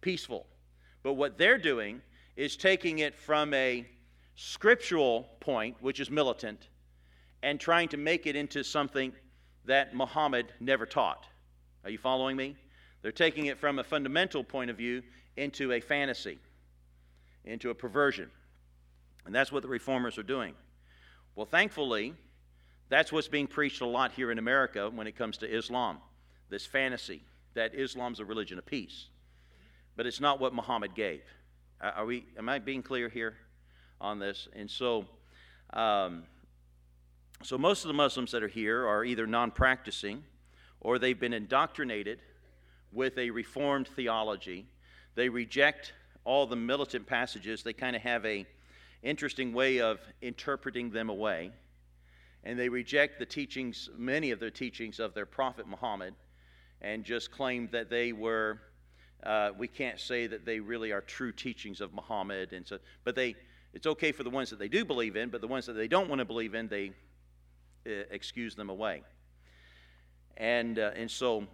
peaceful. 0.00 0.46
But 1.02 1.14
what 1.14 1.38
they're 1.38 1.58
doing 1.58 2.02
is 2.36 2.56
taking 2.56 3.00
it 3.00 3.14
from 3.14 3.52
a 3.54 3.86
scriptural 4.34 5.28
point, 5.40 5.76
which 5.80 6.00
is 6.00 6.10
militant, 6.10 6.68
and 7.42 7.60
trying 7.60 7.88
to 7.88 7.96
make 7.96 8.26
it 8.26 8.36
into 8.36 8.62
something 8.62 9.12
that 9.64 9.94
Muhammad 9.94 10.52
never 10.60 10.86
taught. 10.86 11.26
Are 11.84 11.90
you 11.90 11.98
following 11.98 12.36
me? 12.36 12.56
They're 13.02 13.12
taking 13.12 13.46
it 13.46 13.58
from 13.58 13.78
a 13.78 13.84
fundamental 13.84 14.44
point 14.44 14.70
of 14.70 14.76
view 14.76 15.02
into 15.36 15.72
a 15.72 15.80
fantasy, 15.80 16.38
into 17.44 17.70
a 17.70 17.74
perversion. 17.74 18.30
And 19.26 19.34
that's 19.34 19.52
what 19.52 19.62
the 19.62 19.68
reformers 19.68 20.18
are 20.18 20.22
doing. 20.22 20.54
Well, 21.34 21.46
thankfully, 21.46 22.14
that's 22.88 23.12
what's 23.12 23.28
being 23.28 23.46
preached 23.46 23.80
a 23.80 23.86
lot 23.86 24.12
here 24.12 24.30
in 24.30 24.38
America 24.38 24.90
when 24.90 25.06
it 25.06 25.16
comes 25.16 25.38
to 25.38 25.46
Islam 25.46 25.98
this 26.50 26.66
fantasy 26.66 27.22
that 27.54 27.74
Islam's 27.74 28.20
a 28.20 28.24
religion 28.24 28.58
of 28.58 28.66
peace. 28.66 29.06
But 29.96 30.06
it's 30.06 30.20
not 30.20 30.40
what 30.40 30.52
Muhammad 30.52 30.94
gave. 30.94 31.22
Are 31.80 32.04
we, 32.04 32.26
am 32.36 32.48
I 32.48 32.58
being 32.58 32.82
clear 32.82 33.08
here 33.08 33.36
on 34.00 34.18
this? 34.18 34.48
And 34.54 34.70
so, 34.70 35.06
um, 35.72 36.24
so 37.42 37.56
most 37.56 37.84
of 37.84 37.88
the 37.88 37.94
Muslims 37.94 38.32
that 38.32 38.42
are 38.42 38.48
here 38.48 38.86
are 38.86 39.04
either 39.04 39.26
non 39.26 39.50
practicing 39.50 40.22
or 40.80 40.98
they've 40.98 41.18
been 41.18 41.32
indoctrinated 41.32 42.20
with 42.92 43.16
a 43.18 43.30
reformed 43.30 43.88
theology. 43.88 44.66
They 45.14 45.28
reject 45.28 45.92
all 46.24 46.46
the 46.46 46.56
militant 46.56 47.06
passages. 47.06 47.62
They 47.62 47.72
kind 47.72 47.96
of 47.96 48.02
have 48.02 48.26
a 48.26 48.46
interesting 49.02 49.52
way 49.52 49.80
of 49.80 50.00
interpreting 50.20 50.90
them 50.90 51.08
away. 51.08 51.50
And 52.44 52.58
they 52.58 52.68
reject 52.68 53.18
the 53.18 53.26
teachings, 53.26 53.88
many 53.96 54.30
of 54.30 54.40
the 54.40 54.50
teachings 54.50 55.00
of 55.00 55.14
their 55.14 55.26
prophet 55.26 55.66
Muhammad, 55.66 56.14
and 56.80 57.04
just 57.04 57.30
claim 57.30 57.68
that 57.72 57.90
they 57.90 58.12
were, 58.12 58.60
uh, 59.22 59.50
we 59.56 59.68
can't 59.68 60.00
say 60.00 60.26
that 60.26 60.44
they 60.44 60.60
really 60.60 60.92
are 60.92 61.00
true 61.00 61.32
teachings 61.32 61.80
of 61.80 61.92
Muhammad. 61.92 62.52
And 62.52 62.66
so, 62.66 62.78
but 63.04 63.14
they, 63.14 63.36
it's 63.74 63.86
okay 63.86 64.12
for 64.12 64.22
the 64.22 64.30
ones 64.30 64.50
that 64.50 64.58
they 64.58 64.68
do 64.68 64.84
believe 64.84 65.16
in, 65.16 65.28
but 65.28 65.40
the 65.40 65.46
ones 65.46 65.66
that 65.66 65.74
they 65.74 65.88
don't 65.88 66.08
want 66.08 66.20
to 66.20 66.24
believe 66.24 66.54
in, 66.54 66.68
they 66.68 66.92
uh, 67.86 68.04
excuse 68.10 68.54
them 68.54 68.70
away. 68.70 69.02
And, 70.36 70.78
uh, 70.78 70.92
and 70.96 71.10
so, 71.10 71.46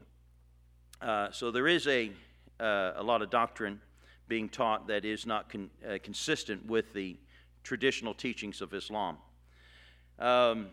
uh, 1.02 1.30
so 1.32 1.50
there 1.50 1.66
is 1.66 1.86
a, 1.88 2.12
uh, 2.60 2.92
a 2.96 3.02
lot 3.02 3.20
of 3.20 3.30
doctrine 3.30 3.80
being 4.28 4.48
taught 4.48 4.86
that 4.88 5.04
is 5.04 5.26
not 5.26 5.48
con- 5.50 5.70
uh, 5.88 5.98
consistent 6.02 6.66
with 6.66 6.92
the 6.92 7.16
traditional 7.64 8.14
teachings 8.14 8.60
of 8.60 8.72
Islam. 8.74 9.18
Um, 10.18 10.68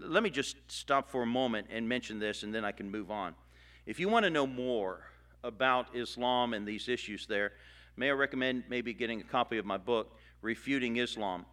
let 0.00 0.22
me 0.22 0.30
just 0.30 0.56
stop 0.68 1.08
for 1.08 1.22
a 1.22 1.26
moment 1.26 1.68
and 1.70 1.88
mention 1.88 2.18
this, 2.18 2.42
and 2.42 2.54
then 2.54 2.64
I 2.64 2.72
can 2.72 2.90
move 2.90 3.10
on. 3.10 3.34
If 3.86 4.00
you 4.00 4.08
want 4.08 4.24
to 4.24 4.30
know 4.30 4.46
more 4.46 5.00
about 5.44 5.94
Islam 5.94 6.54
and 6.54 6.66
these 6.66 6.88
issues 6.88 7.26
there, 7.26 7.52
may 7.96 8.08
I 8.08 8.12
recommend 8.12 8.64
maybe 8.68 8.94
getting 8.94 9.20
a 9.20 9.24
copy 9.24 9.58
of 9.58 9.64
my 9.64 9.76
book, 9.76 10.16
Refuting 10.42 10.96
Islam. 10.96 11.44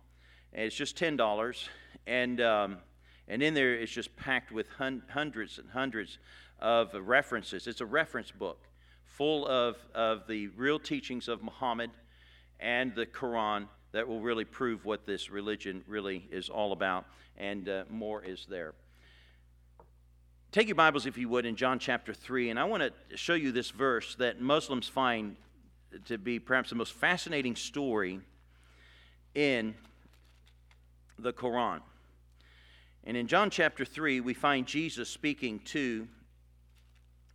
And 0.54 0.64
it's 0.66 0.76
just 0.76 0.98
$10, 0.98 1.68
and, 2.08 2.42
um, 2.42 2.78
and 3.28 3.44
in 3.44 3.54
there 3.54 3.74
it's 3.74 3.92
just 3.92 4.16
packed 4.16 4.52
with 4.52 4.68
hun- 4.70 5.04
hundreds 5.10 5.58
and 5.58 5.70
hundreds 5.70 6.18
of 6.60 6.94
references. 6.94 7.68
It's 7.68 7.82
a 7.82 7.86
reference 7.86 8.32
book 8.32 8.60
full 9.06 9.48
of, 9.48 9.78
of 9.94 10.28
the 10.28 10.48
real 10.50 10.80
teachings 10.80 11.28
of 11.28 11.42
Muhammad 11.42 11.90
and 12.60 12.94
the 12.96 13.06
Quran 13.06 13.68
that 13.92 14.08
will 14.08 14.20
really 14.20 14.44
prove 14.44 14.84
what 14.84 15.06
this 15.06 15.30
religion 15.30 15.84
really 15.88 16.28
is 16.30 16.50
all 16.50 16.74
about, 16.74 17.06
and 17.38 17.70
uh, 17.70 17.84
more 17.90 18.24
is 18.24 18.46
there. 18.50 18.74
Take 20.56 20.70
your 20.70 20.76
Bibles, 20.76 21.06
if 21.06 21.18
you 21.18 21.28
would, 21.28 21.46
in 21.46 21.58
John 21.58 21.80
chapter 21.80 22.14
3, 22.14 22.50
and 22.50 22.58
I 22.58 22.64
want 22.64 22.82
to 22.82 23.18
show 23.18 23.34
you 23.34 23.52
this 23.52 23.72
verse 23.72 24.16
that 24.20 24.40
Muslims 24.40 24.88
find 24.88 25.36
to 26.06 26.18
be 26.18 26.40
perhaps 26.40 26.70
the 26.70 26.78
most 26.78 26.94
fascinating 26.94 27.58
story 27.58 28.22
in 29.34 29.76
the 31.20 31.34
Quran. 31.34 31.82
And 33.04 33.18
in 33.18 33.28
John 33.28 33.50
chapter 33.50 33.84
3, 33.84 34.22
we 34.22 34.34
find 34.34 34.66
Jesus 34.66 35.10
speaking 35.10 35.60
to, 35.66 36.08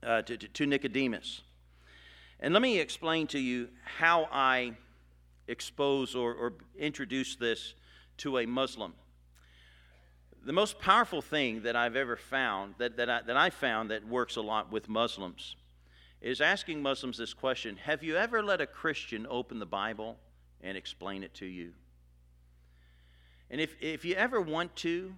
uh, 0.02 0.22
to, 0.22 0.38
to 0.38 0.64
Nicodemus. 0.64 1.42
And 2.40 2.54
let 2.54 2.62
me 2.62 2.78
explain 2.78 3.26
to 3.26 3.38
you 3.38 3.68
how 3.98 4.30
I 4.32 4.78
expose 5.46 6.14
or, 6.14 6.32
or 6.32 6.54
introduce 6.78 7.36
this 7.36 7.74
to 8.16 8.38
a 8.38 8.46
Muslim. 8.46 8.94
The 10.44 10.52
most 10.52 10.78
powerful 10.78 11.20
thing 11.20 11.62
that 11.62 11.76
I've 11.76 11.96
ever 11.96 12.16
found, 12.16 12.74
that, 12.78 12.96
that, 12.96 13.10
I, 13.10 13.20
that 13.22 13.36
I 13.36 13.50
found 13.50 13.90
that 13.90 14.06
works 14.08 14.36
a 14.36 14.40
lot 14.40 14.72
with 14.72 14.88
Muslims, 14.88 15.56
is 16.22 16.40
asking 16.40 16.82
Muslims 16.82 17.18
this 17.18 17.34
question 17.34 17.76
Have 17.76 18.02
you 18.02 18.16
ever 18.16 18.42
let 18.42 18.60
a 18.60 18.66
Christian 18.66 19.26
open 19.28 19.58
the 19.58 19.66
Bible 19.66 20.16
and 20.62 20.76
explain 20.76 21.22
it 21.22 21.34
to 21.34 21.46
you? 21.46 21.72
And 23.50 23.60
if, 23.60 23.74
if 23.80 24.04
you 24.04 24.14
ever 24.14 24.40
want 24.40 24.74
to, 24.76 25.14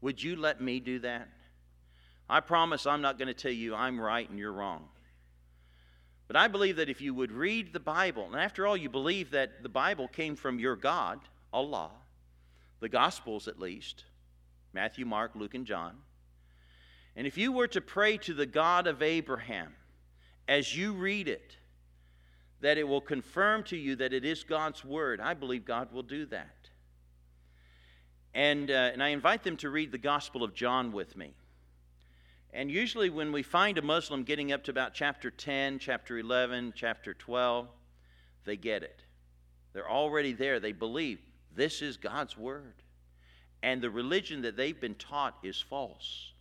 would 0.00 0.22
you 0.22 0.36
let 0.36 0.60
me 0.60 0.80
do 0.80 1.00
that? 1.00 1.28
I 2.30 2.40
promise 2.40 2.86
I'm 2.86 3.02
not 3.02 3.18
going 3.18 3.28
to 3.28 3.34
tell 3.34 3.52
you 3.52 3.74
I'm 3.74 4.00
right 4.00 4.28
and 4.28 4.38
you're 4.38 4.52
wrong. 4.52 4.88
But 6.28 6.36
I 6.36 6.48
believe 6.48 6.76
that 6.76 6.88
if 6.88 7.02
you 7.02 7.12
would 7.12 7.32
read 7.32 7.74
the 7.74 7.80
Bible, 7.80 8.26
and 8.26 8.40
after 8.40 8.66
all, 8.66 8.76
you 8.76 8.88
believe 8.88 9.32
that 9.32 9.62
the 9.62 9.68
Bible 9.68 10.08
came 10.08 10.34
from 10.34 10.58
your 10.58 10.76
God, 10.76 11.20
Allah, 11.52 11.90
the 12.80 12.88
Gospels 12.88 13.48
at 13.48 13.58
least 13.58 14.04
Matthew, 14.72 15.04
Mark, 15.04 15.32
Luke, 15.34 15.54
and 15.54 15.66
John. 15.66 15.96
And 17.14 17.26
if 17.26 17.36
you 17.36 17.52
were 17.52 17.68
to 17.68 17.80
pray 17.80 18.16
to 18.18 18.34
the 18.34 18.46
God 18.46 18.86
of 18.86 19.02
Abraham 19.02 19.74
as 20.48 20.76
you 20.76 20.92
read 20.92 21.28
it, 21.28 21.56
that 22.60 22.78
it 22.78 22.86
will 22.86 23.00
confirm 23.00 23.64
to 23.64 23.76
you 23.76 23.96
that 23.96 24.12
it 24.12 24.24
is 24.24 24.44
God's 24.44 24.84
Word, 24.84 25.20
I 25.20 25.34
believe 25.34 25.64
God 25.64 25.92
will 25.92 26.02
do 26.02 26.26
that. 26.26 26.70
And, 28.34 28.70
uh, 28.70 28.90
and 28.92 29.02
I 29.02 29.08
invite 29.08 29.42
them 29.42 29.56
to 29.58 29.68
read 29.68 29.92
the 29.92 29.98
Gospel 29.98 30.42
of 30.42 30.54
John 30.54 30.92
with 30.92 31.16
me. 31.16 31.34
And 32.54 32.70
usually, 32.70 33.10
when 33.10 33.32
we 33.32 33.42
find 33.42 33.78
a 33.78 33.82
Muslim 33.82 34.24
getting 34.24 34.52
up 34.52 34.64
to 34.64 34.70
about 34.70 34.94
chapter 34.94 35.30
10, 35.30 35.78
chapter 35.78 36.18
11, 36.18 36.74
chapter 36.76 37.14
12, 37.14 37.68
they 38.44 38.56
get 38.56 38.82
it. 38.82 39.02
They're 39.72 39.90
already 39.90 40.32
there. 40.32 40.60
They 40.60 40.72
believe 40.72 41.18
this 41.54 41.82
is 41.82 41.96
God's 41.96 42.36
Word. 42.36 42.81
And 43.62 43.80
the 43.80 43.90
religion 43.90 44.42
that 44.42 44.56
they've 44.56 44.80
been 44.80 44.96
taught 44.96 45.36
is 45.42 45.60
false, 45.60 46.32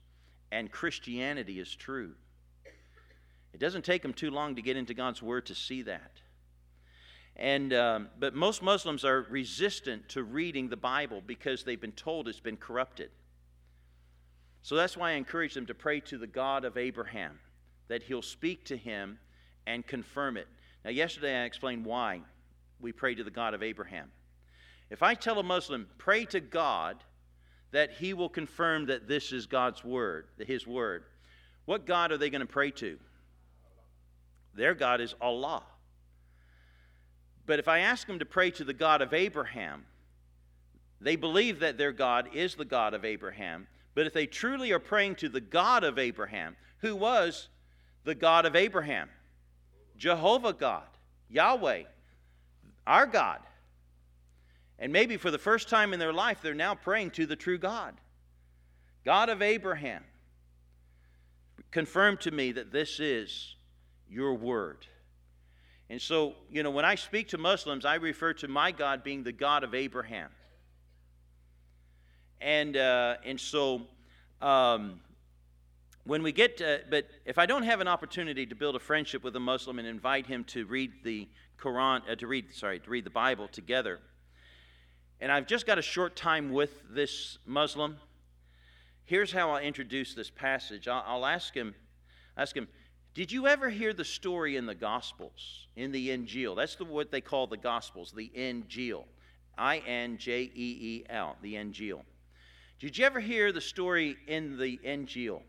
and 0.52 0.72
Christianity 0.72 1.60
is 1.60 1.74
true. 1.76 2.14
It 3.54 3.60
doesn't 3.60 3.86
take 3.86 4.02
them 4.02 4.14
too 4.14 4.32
long 4.32 4.56
to 4.56 4.62
get 4.62 4.78
into 4.78 4.94
God's 4.94 5.22
Word 5.22 5.46
to 5.48 5.56
see 5.56 5.84
that. 5.84 6.22
And, 7.36 7.74
um, 7.74 8.10
but 8.20 8.34
most 8.34 8.62
Muslims 8.62 9.06
are 9.06 9.26
resistant 9.30 10.10
to 10.10 10.24
reading 10.24 10.70
the 10.70 10.78
Bible 10.78 11.22
because 11.26 11.64
they've 11.64 11.80
been 11.80 11.92
told 11.92 12.28
it's 12.28 12.40
been 12.40 12.58
corrupted. 12.58 13.10
So 14.64 14.76
that's 14.76 14.96
why 14.96 15.12
I 15.12 15.14
encourage 15.14 15.54
them 15.54 15.66
to 15.68 15.74
pray 15.74 16.02
to 16.02 16.18
the 16.18 16.28
God 16.28 16.66
of 16.66 16.78
Abraham, 16.78 17.40
that 17.88 18.04
he'll 18.04 18.22
speak 18.22 18.66
to 18.66 18.78
him 18.78 19.18
and 19.66 19.86
confirm 19.86 20.38
it. 20.38 20.48
Now, 20.84 20.92
yesterday 20.92 21.42
I 21.42 21.46
explained 21.46 21.86
why 21.86 22.22
we 22.80 22.92
pray 22.92 23.16
to 23.16 23.24
the 23.24 23.32
God 23.32 23.54
of 23.54 23.64
Abraham. 23.64 24.12
If 24.90 25.02
I 25.04 25.14
tell 25.14 25.40
a 25.40 25.44
Muslim, 25.44 25.88
pray 25.98 26.26
to 26.26 26.40
God 26.40 27.04
that 27.72 27.92
he 27.92 28.14
will 28.14 28.30
confirm 28.30 28.86
that 28.88 29.08
this 29.08 29.32
is 29.32 29.46
God's 29.46 29.84
word, 29.84 30.26
his 30.38 30.68
word, 30.68 31.04
what 31.66 31.86
God 31.86 32.12
are 32.12 32.18
they 32.18 32.30
going 32.30 32.42
to 32.42 32.48
pray 32.48 32.72
to? 32.72 32.98
Their 34.54 34.74
God 34.74 35.00
is 35.00 35.16
Allah. 35.22 35.64
But 37.46 37.60
if 37.60 37.68
I 37.68 37.80
ask 37.80 38.06
them 38.08 38.20
to 38.20 38.26
pray 38.26 38.52
to 38.52 38.64
the 38.64 38.74
God 38.74 39.02
of 39.02 39.14
Abraham, 39.14 39.86
they 41.00 41.16
believe 41.16 41.60
that 41.60 41.78
their 41.78 41.92
God 41.92 42.30
is 42.34 42.56
the 42.56 42.66
God 42.66 42.94
of 42.94 43.06
Abraham. 43.06 43.68
But 43.96 44.06
if 44.06 44.14
they 44.14 44.28
truly 44.28 44.72
are 44.72 44.80
praying 44.80 45.16
to 45.16 45.30
the 45.30 45.42
God 45.42 45.84
of 45.84 45.98
Abraham, 45.98 46.56
who 46.80 46.96
was 46.96 47.50
the 48.04 48.16
God 48.16 48.46
of 48.46 48.56
Abraham? 48.56 49.10
Jehovah 49.98 50.54
God, 50.54 50.88
Yahweh, 51.30 51.84
our 52.86 53.06
God. 53.06 53.40
And 54.82 54.92
maybe 54.92 55.16
for 55.18 55.30
the 55.30 55.38
first 55.38 55.70
time 55.70 55.94
in 55.94 56.00
their 56.00 56.12
life, 56.12 56.40
they're 56.42 56.56
now 56.56 56.74
praying 56.74 57.12
to 57.12 57.28
the 57.28 57.36
true 57.36 57.60
God, 57.60 57.94
God 59.06 59.30
of 59.30 59.44
Abraham. 59.44 60.04
Confirm 61.70 62.18
to 62.18 62.32
me 62.32 62.52
that 62.54 62.72
this 62.72 63.00
is 63.00 63.56
your 64.10 64.34
word. 64.34 64.88
And 65.88 66.02
so, 66.02 66.34
you 66.50 66.64
know, 66.64 66.72
when 66.72 66.84
I 66.84 66.96
speak 66.96 67.28
to 67.30 67.38
Muslims, 67.38 67.86
I 67.86 67.96
refer 67.96 68.34
to 68.34 68.48
my 68.48 68.72
God 68.72 69.04
being 69.04 69.24
the 69.24 69.32
God 69.32 69.64
of 69.64 69.76
Abraham. 69.76 70.32
And, 72.42 72.76
uh, 72.76 73.18
and 73.24 73.40
so, 73.40 73.84
um, 74.42 75.00
when 76.06 76.24
we 76.24 76.32
get 76.32 76.58
to, 76.58 76.82
but 76.90 77.06
if 77.26 77.38
I 77.38 77.46
don't 77.46 77.64
have 77.64 77.82
an 77.82 77.88
opportunity 77.88 78.48
to 78.48 78.56
build 78.56 78.76
a 78.76 78.80
friendship 78.80 79.24
with 79.24 79.36
a 79.36 79.40
Muslim 79.40 79.78
and 79.78 79.88
invite 79.88 80.26
him 80.26 80.44
to 80.46 80.66
read 80.66 80.92
the 81.04 81.30
Quran, 81.60 82.02
uh, 82.10 82.16
to 82.16 82.26
read, 82.26 82.52
sorry, 82.56 82.80
to 82.80 82.90
read 82.90 83.04
the 83.04 83.12
Bible 83.12 83.48
together, 83.48 84.00
and 85.22 85.32
I've 85.32 85.46
just 85.46 85.68
got 85.68 85.78
a 85.78 85.84
short 85.84 86.16
time 86.16 86.52
with 86.52 86.82
this 86.90 87.38
Muslim, 87.46 87.98
here's 89.06 89.32
how 89.32 89.52
I'll 89.52 89.62
introduce 89.62 90.16
this 90.16 90.32
passage. 90.32 90.88
I'll, 90.88 91.04
I'll 91.06 91.26
ask 91.28 91.54
him, 91.54 91.76
ask 92.36 92.58
him, 92.58 92.68
did 93.14 93.32
you 93.32 93.46
ever 93.46 93.70
hear 93.70 93.94
the 93.94 94.04
story 94.04 94.58
in 94.58 94.66
the 94.66 94.74
Gospels, 94.74 95.68
in 95.76 95.92
the 95.92 96.10
Injil? 96.10 96.56
That's 96.56 96.76
the, 96.76 96.86
what 96.86 97.12
they 97.12 97.22
call 97.22 97.46
the 97.46 97.58
Gospels, 97.58 98.12
the 98.16 98.32
Injil. 98.36 99.04
I 99.58 99.78
N 99.80 100.18
J 100.18 100.44
E 100.44 100.78
E 100.82 101.04
L, 101.10 101.36
the 101.42 101.54
Injil. 101.54 102.02
Did 102.80 102.98
you 102.98 103.06
ever 103.06 103.20
hear 103.20 103.52
the 103.52 103.62
story 103.62 104.18
in 104.28 104.58
the 104.58 104.80
Injil 104.84 105.42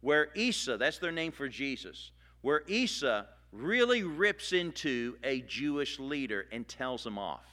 where 0.00 0.28
Isa, 0.34 0.76
that's 0.76 0.98
their 0.98 1.12
name 1.12 1.32
for 1.32 1.48
Jesus, 1.48 2.10
where 2.42 2.62
Isa 2.66 3.26
really 3.50 4.02
rips 4.02 4.52
into 4.52 5.16
a 5.24 5.40
Jewish 5.42 5.98
leader 5.98 6.46
and 6.52 6.68
tells 6.68 7.06
him 7.06 7.18
off? 7.18 7.46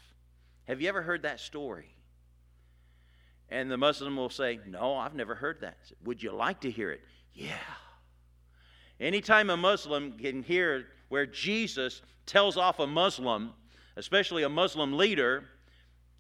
Have 0.68 0.82
you 0.82 0.90
ever 0.90 1.02
heard 1.02 1.24
that 1.24 1.40
story? 1.40 1.96
And 3.50 3.70
the 3.70 3.78
Muslim 3.78 4.16
will 4.16 4.30
say, 4.30 4.60
No, 4.68 4.96
I've 4.96 5.14
never 5.14 5.36
heard 5.36 5.62
that. 5.62 5.78
Would 6.04 6.22
you 6.24 6.32
like 6.32 6.62
to 6.62 6.72
hear 6.72 6.92
it? 6.92 7.02
Yeah. 7.34 7.54
Anytime 9.00 9.50
a 9.50 9.58
Muslim 9.58 10.14
can 10.14 10.42
hear 10.42 10.88
where 11.10 11.26
Jesus 11.26 12.02
tells 12.26 12.58
off 12.58 12.80
a 12.80 12.88
Muslim, 12.88 13.52
especially 13.98 14.44
a 14.44 14.50
Muslim 14.50 14.98
leader, 14.98 15.44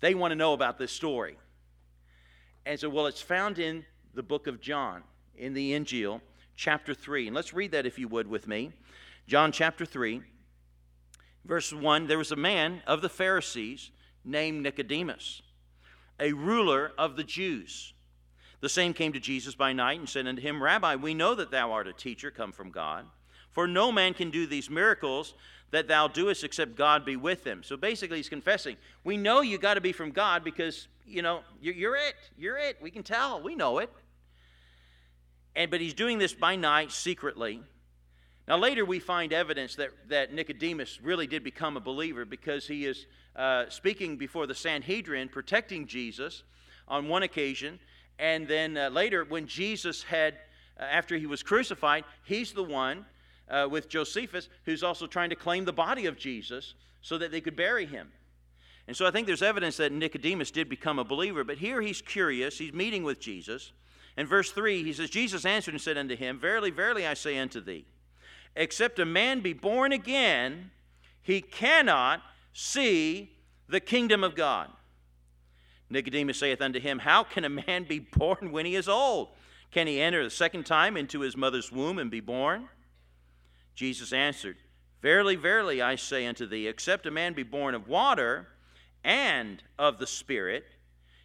they 0.02 0.14
want 0.14 0.32
to 0.32 0.36
know 0.36 0.54
about 0.54 0.78
this 0.78 0.92
story. 0.92 1.38
And 2.66 2.80
so, 2.80 2.90
well, 2.90 3.08
it's 3.08 3.22
found 3.22 3.60
in 3.60 3.86
the 4.14 4.24
book 4.24 4.48
of 4.48 4.60
John, 4.60 5.04
in 5.38 5.54
the 5.54 5.72
Injil, 5.72 6.22
chapter 6.56 6.94
3. 6.94 7.28
And 7.28 7.36
let's 7.36 7.54
read 7.54 7.72
that 7.72 7.86
if 7.86 7.98
you 7.98 8.08
would 8.08 8.28
with 8.28 8.48
me. 8.48 8.72
John 9.28 9.52
chapter 9.52 9.86
3, 9.86 10.22
verse 11.46 11.74
1 11.74 12.08
There 12.08 12.18
was 12.18 12.32
a 12.32 12.36
man 12.36 12.82
of 12.86 13.02
the 13.02 13.10
Pharisees 13.10 13.92
named 14.26 14.64
Nicodemus, 14.64 15.42
a 16.20 16.34
ruler 16.34 16.92
of 16.98 17.16
the 17.16 17.24
Jews. 17.24 17.94
The 18.62 18.70
same 18.70 18.94
came 18.94 19.14
to 19.14 19.20
Jesus 19.20 19.54
by 19.56 19.74
night 19.74 20.00
and 20.00 20.10
said 20.10 20.28
unto 20.28 20.42
him, 20.42 20.62
Rabbi, 20.62 20.96
we 20.96 21.14
know 21.14 21.36
that 21.36 21.52
thou 21.52 21.72
art 21.72 21.88
a 21.88 21.94
teacher 21.94 22.32
come 22.32 22.52
from 22.52 22.72
God, 22.72 23.06
for 23.52 23.68
no 23.68 23.92
man 23.92 24.14
can 24.14 24.32
do 24.32 24.48
these 24.48 24.70
miracles 24.70 25.34
that 25.72 25.88
thou 25.88 26.08
doest 26.08 26.44
except 26.44 26.76
God 26.76 27.06
be 27.06 27.16
with 27.16 27.46
him. 27.46 27.62
So 27.64 27.76
basically, 27.76 28.18
he's 28.18 28.30
confessing, 28.30 28.78
We 29.04 29.18
know 29.18 29.42
you 29.42 29.58
got 29.58 29.74
to 29.76 29.82
be 29.82 29.92
from 29.92 30.12
God 30.12 30.44
because, 30.44 30.88
you 31.06 31.22
know, 31.22 31.42
you're, 31.62 31.96
it. 31.96 32.16
You're 32.38 32.58
it. 32.58 32.78
We 32.82 32.92
can 32.92 33.04
tell. 33.04 33.42
We 33.42 33.56
know 33.56 33.80
it. 33.80 33.92
And, 35.56 35.72
but 35.72 35.82
he's 35.82 35.94
doing 35.94 36.18
this 36.18 36.34
by 36.34 36.56
night 36.56 36.92
secretly. 36.92 37.62
Now, 38.48 38.58
later 38.58 38.86
we 38.86 39.00
find 39.00 39.34
evidence 39.34 39.76
that, 39.76 39.90
that 40.10 40.34
Nicodemus 40.34 41.00
really 41.02 41.26
did 41.26 41.44
become 41.44 41.78
a 41.78 41.80
believer 41.80 42.26
because 42.26 42.68
he 42.68 42.86
is 42.86 43.08
uh, 43.36 43.66
speaking 43.70 44.18
before 44.18 44.46
the 44.46 44.54
Sanhedrin, 44.54 45.30
protecting 45.30 45.88
Jesus 45.88 46.44
on 46.88 47.08
one 47.08 47.24
occasion. 47.24 47.80
And 48.20 48.48
then 48.48 48.78
uh, 48.78 48.90
later, 48.90 49.26
when 49.26 49.48
Jesus 49.48 50.04
had, 50.04 50.36
uh, 50.80 50.84
after 50.84 51.18
he 51.18 51.26
was 51.26 51.42
crucified, 51.42 52.06
he's 52.24 52.54
the 52.54 52.64
one 52.64 53.06
uh, 53.50 53.68
with 53.70 53.90
Josephus 53.90 54.48
who's 54.66 54.84
also 54.84 55.08
trying 55.08 55.32
to 55.32 55.36
claim 55.36 55.66
the 55.66 55.74
body 55.74 56.06
of 56.06 56.18
Jesus 56.18 56.76
so 57.02 57.18
that 57.18 57.32
they 57.32 57.42
could 57.42 57.56
bury 57.56 57.86
him. 57.86 58.12
And 58.88 58.96
so 58.96 59.08
I 59.08 59.12
think 59.12 59.26
there's 59.26 59.42
evidence 59.42 59.78
that 59.78 59.92
Nicodemus 59.92 60.52
did 60.52 60.70
become 60.70 61.00
a 61.00 61.04
believer. 61.04 61.44
But 61.44 61.58
here 61.58 61.82
he's 61.82 62.02
curious. 62.02 62.60
He's 62.60 62.74
meeting 62.74 63.04
with 63.04 63.20
Jesus. 63.20 63.72
In 64.18 64.28
verse 64.28 64.52
3, 64.52 64.84
he 64.84 64.94
says, 64.94 65.10
Jesus 65.10 65.46
answered 65.46 65.74
and 65.74 65.82
said 65.82 65.98
unto 65.98 66.16
him, 66.16 66.40
Verily, 66.40 66.70
verily, 66.70 67.06
I 67.08 67.16
say 67.16 67.38
unto 67.38 67.60
thee, 67.60 67.86
except 68.56 69.00
a 69.00 69.06
man 69.06 69.42
be 69.42 69.54
born 69.54 69.92
again, 69.92 70.72
he 71.22 71.42
cannot 71.42 72.22
see 72.54 73.32
the 73.68 73.80
kingdom 73.80 74.24
of 74.24 74.36
God. 74.36 74.70
Nicodemus 75.90 76.40
saith 76.40 76.62
unto 76.62 76.80
him, 76.80 77.00
How 77.00 77.24
can 77.24 77.46
a 77.46 77.50
man 77.50 77.84
be 77.84 78.00
born 78.18 78.52
when 78.52 78.66
he 78.66 78.76
is 78.76 78.88
old? 78.88 79.30
Can 79.72 79.88
he 79.88 80.00
enter 80.00 80.24
the 80.24 80.30
second 80.30 80.66
time 80.66 80.96
into 80.96 81.20
his 81.20 81.36
mother's 81.36 81.72
womb 81.72 81.98
and 81.98 82.10
be 82.10 82.22
born? 82.22 82.70
Jesus 83.76 84.14
answered, 84.14 84.58
Verily, 85.02 85.36
verily, 85.36 85.82
I 85.82 85.96
say 85.96 86.26
unto 86.26 86.48
thee, 86.48 86.68
except 86.68 87.06
a 87.06 87.12
man 87.12 87.34
be 87.34 87.44
born 87.44 87.76
of 87.76 87.88
water 87.88 88.48
and 89.04 89.62
of 89.78 90.00
the 90.00 90.08
Spirit, 90.08 90.66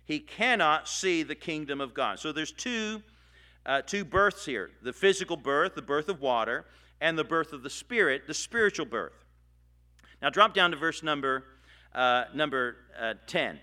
he 0.04 0.18
cannot 0.18 0.88
see 0.88 1.22
the 1.22 1.34
kingdom 1.34 1.80
of 1.80 1.94
God. 1.94 2.18
So 2.18 2.32
there's 2.32 2.52
two, 2.52 3.02
uh, 3.64 3.82
two 3.82 4.04
births 4.04 4.44
here 4.44 4.70
the 4.82 4.92
physical 4.92 5.36
birth, 5.36 5.74
the 5.74 5.82
birth 5.82 6.08
of 6.08 6.20
water, 6.20 6.66
and 7.00 7.18
the 7.18 7.24
birth 7.24 7.52
of 7.52 7.62
the 7.62 7.70
Spirit, 7.70 8.26
the 8.26 8.34
spiritual 8.34 8.86
birth. 8.86 9.24
Now 10.20 10.30
drop 10.30 10.54
down 10.54 10.70
to 10.72 10.76
verse 10.76 11.02
number, 11.02 11.44
uh, 11.94 12.24
number 12.34 12.76
uh, 13.00 13.14
10 13.26 13.60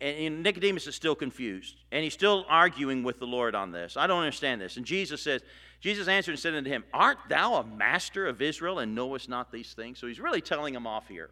and 0.00 0.42
Nicodemus 0.42 0.86
is 0.86 0.94
still 0.94 1.14
confused, 1.14 1.76
and 1.90 2.04
he's 2.04 2.12
still 2.12 2.44
arguing 2.48 3.02
with 3.02 3.18
the 3.18 3.26
Lord 3.26 3.54
on 3.54 3.72
this. 3.72 3.96
I 3.96 4.06
don't 4.06 4.20
understand 4.20 4.60
this. 4.60 4.76
And 4.76 4.84
Jesus 4.84 5.22
says, 5.22 5.42
Jesus 5.80 6.06
answered 6.06 6.32
and 6.32 6.38
said 6.38 6.54
unto 6.54 6.68
him, 6.68 6.84
Art 6.92 7.18
thou 7.30 7.54
a 7.54 7.64
master 7.64 8.26
of 8.26 8.42
Israel 8.42 8.78
and 8.78 8.94
knowest 8.94 9.28
not 9.28 9.50
these 9.50 9.72
things? 9.72 9.98
So 9.98 10.06
he's 10.06 10.20
really 10.20 10.42
telling 10.42 10.74
him 10.74 10.86
off 10.86 11.08
here. 11.08 11.30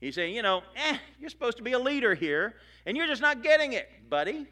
He's 0.00 0.16
saying, 0.16 0.34
you 0.34 0.42
know, 0.42 0.62
eh, 0.74 0.96
you're 1.20 1.30
supposed 1.30 1.58
to 1.58 1.62
be 1.62 1.72
a 1.72 1.78
leader 1.78 2.14
here, 2.14 2.56
and 2.86 2.96
you're 2.96 3.06
just 3.06 3.22
not 3.22 3.42
getting 3.42 3.72
it, 3.72 3.88
buddy. 4.10 4.46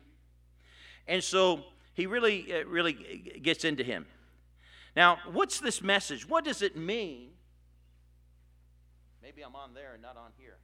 And 1.08 1.22
so 1.22 1.64
he 1.94 2.06
really, 2.06 2.52
uh, 2.54 2.64
really 2.66 2.92
gets 3.42 3.64
into 3.64 3.82
him. 3.82 4.06
Now, 4.96 5.18
what's 5.32 5.60
this 5.60 5.82
message? 5.82 6.28
What 6.28 6.44
does 6.44 6.62
it 6.62 6.76
mean? 6.76 7.30
Maybe 9.22 9.42
I'm 9.42 9.56
on 9.56 9.74
there 9.74 9.94
and 9.94 10.02
not 10.02 10.16
on 10.16 10.30
here. 10.38 10.56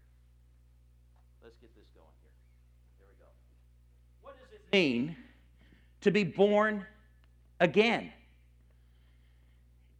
Let's 1.42 1.56
get 1.56 1.74
this 1.74 1.88
going 1.94 2.06
here. 2.22 2.30
There 2.98 3.08
we 3.08 3.18
go. 3.18 3.30
What 4.22 4.36
does 4.38 4.52
it 4.52 4.62
mean 4.72 5.16
to 6.02 6.10
be 6.10 6.24
born 6.24 6.86
again? 7.58 8.12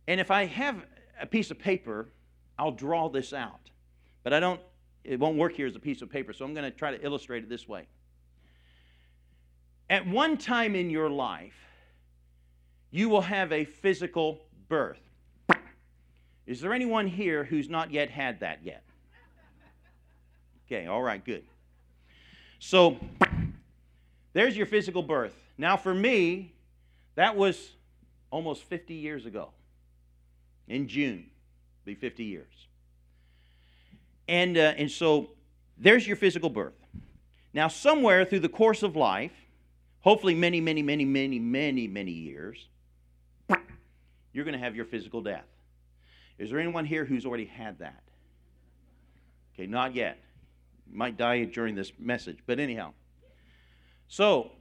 And 0.07 0.21
if 0.21 0.31
I 0.31 0.47
have 0.47 0.85
a 1.21 1.27
piece 1.27 1.51
of 1.51 1.59
paper, 1.59 2.09
I'll 2.59 2.73
draw 2.73 3.09
this 3.09 3.33
out. 3.33 3.71
But 4.23 4.33
I 4.33 4.41
don't, 4.41 4.61
it 5.03 5.19
won't 5.19 5.39
work 5.39 5.55
here 5.55 5.67
as 5.67 5.75
a 5.75 5.81
piece 5.81 6.03
of 6.03 6.11
paper, 6.11 6.33
so 6.33 6.45
I'm 6.45 6.53
going 6.53 6.71
to 6.71 6.77
try 6.77 6.91
to 6.91 7.05
illustrate 7.05 7.43
it 7.43 7.49
this 7.49 7.67
way. 7.67 7.87
At 9.89 10.07
one 10.07 10.37
time 10.37 10.75
in 10.75 10.91
your 10.91 11.09
life, 11.09 11.70
you 12.91 13.09
will 13.09 13.23
have 13.23 13.53
a 13.53 13.65
physical 13.65 14.41
birth. 14.69 15.01
Is 16.47 16.61
there 16.61 16.73
anyone 16.73 17.07
here 17.07 17.45
who's 17.45 17.69
not 17.69 17.93
yet 17.93 18.11
had 18.11 18.41
that 18.41 18.61
yet? 18.65 18.83
Okay, 20.67 20.87
all 20.87 21.03
right, 21.03 21.25
good. 21.25 21.45
So, 22.59 22.97
there's 24.33 24.57
your 24.57 24.67
physical 24.67 25.03
birth. 25.03 25.35
Now, 25.59 25.77
for 25.77 25.95
me, 25.95 26.53
that 27.15 27.37
was 27.37 27.73
almost 28.31 28.65
50 28.65 28.95
years 28.95 29.27
ago. 29.27 29.51
In 30.69 30.87
June, 30.87 31.27
be 31.85 31.95
50 31.95 32.25
years. 32.25 32.53
And, 34.29 34.57
uh, 34.57 34.75
and 34.77 34.91
so 34.91 35.31
there's 35.77 36.07
your 36.07 36.17
physical 36.17 36.51
birth. 36.51 36.75
Now, 37.53 37.67
somewhere 37.67 38.25
through 38.25 38.41
the 38.41 38.49
course 38.49 38.85
of 38.85 38.95
life, 38.95 39.33
hopefully 40.01 40.35
many, 40.35 40.61
many, 40.61 40.83
many, 40.83 41.05
many, 41.05 41.41
many, 41.41 41.89
many 41.89 42.13
years, 42.13 42.69
you're 44.33 44.45
going 44.45 44.59
to 44.59 44.65
have 44.65 44.77
your 44.77 44.85
physical 44.85 45.21
death. 45.21 45.47
Is 46.39 46.51
there 46.51 46.59
anyone 46.59 46.85
here 46.85 47.05
who's 47.05 47.27
already 47.27 47.45
had 47.45 47.79
that? 47.81 48.03
Okay, 49.55 49.67
not 49.67 49.95
yet. 49.95 50.19
You 50.91 50.97
might 50.97 51.17
die 51.17 51.45
during 51.45 51.75
this 51.75 51.93
message, 51.99 52.39
but 52.47 52.59
anyhow. 52.59 52.93
So, 54.09 54.53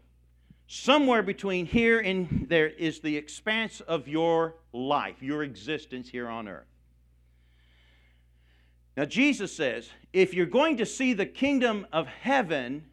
somewhere 0.67 1.23
between 1.23 1.65
here 1.65 1.99
and 1.99 2.45
there 2.49 2.67
is 2.67 2.99
the 2.99 3.15
expanse 3.15 3.82
of 3.82 4.08
your 4.08 4.55
life, 4.73 5.21
your 5.21 5.43
existence 5.43 6.10
here 6.10 6.27
on 6.27 6.47
earth. 6.47 6.67
Now, 8.97 9.05
Jesus 9.05 9.55
says, 9.55 9.89
if 10.12 10.34
you're 10.34 10.45
going 10.45 10.77
to 10.77 10.86
see 10.86 11.13
the 11.13 11.25
kingdom 11.25 11.88
of 11.93 12.08
heaven, 12.08 12.86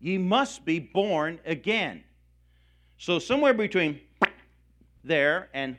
ye 0.00 0.18
must 0.18 0.64
be 0.64 0.80
born 0.80 1.38
again. 1.46 2.02
So, 2.98 3.18
somewhere 3.20 3.54
between 3.54 4.00
there 5.04 5.48
and 5.54 5.76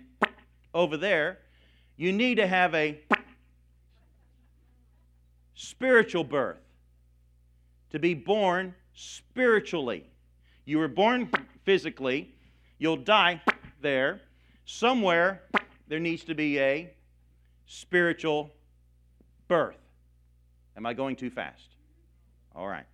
over 0.74 0.98
there, 0.98 1.40
you 1.98 2.12
need 2.12 2.36
to 2.36 2.48
have 2.48 2.74
a 2.74 3.00
spiritual 5.54 6.24
birth, 6.24 6.58
to 7.90 8.00
be 8.00 8.14
born 8.14 8.74
spiritually. 8.94 10.06
You 10.66 10.78
were 10.78 10.88
born 10.88 11.30
physically, 11.64 12.34
you'll 12.78 12.98
die 12.98 13.42
there. 13.82 14.22
Somewhere 14.66 15.42
there 15.88 16.00
needs 16.00 16.24
to 16.26 16.36
be 16.36 16.60
a 16.60 16.94
spiritual 17.66 18.52
birth. 19.48 19.78
Am 20.78 20.86
I 20.86 20.94
going 20.94 21.16
too 21.16 21.30
fast? 21.30 21.76
All 22.56 22.68
right. 22.68 22.86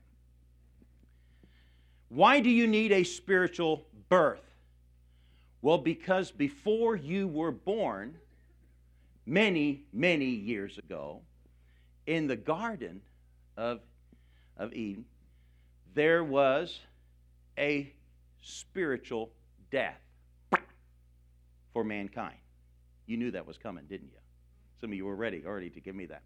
Why 2.10 2.40
do 2.40 2.50
you 2.50 2.66
need 2.66 2.92
a 2.92 3.04
spiritual 3.04 3.86
birth? 4.10 4.45
Well, 5.66 5.80
because 5.80 6.30
before 6.30 6.96
you 6.96 7.28
were 7.28 7.50
born, 7.50 8.18
many, 9.26 9.82
many 9.92 10.28
years 10.28 10.78
ago, 10.78 11.22
in 12.06 12.28
the 12.28 12.36
Garden 12.36 13.02
of, 13.58 13.80
of 14.58 14.74
Eden, 14.74 15.06
there 15.96 16.24
was 16.24 16.80
a 17.58 17.92
spiritual 18.44 19.32
death 19.72 20.00
for 21.74 21.84
mankind. 21.84 22.38
You 23.08 23.18
knew 23.18 23.32
that 23.32 23.48
was 23.48 23.58
coming, 23.58 23.86
didn't 23.90 24.12
you? 24.12 24.20
Some 24.80 24.92
of 24.92 24.96
you 24.96 25.06
were 25.06 25.16
ready 25.16 25.42
already 25.48 25.72
to 25.72 25.80
give 25.80 25.96
me 25.96 26.06
that. 26.06 26.22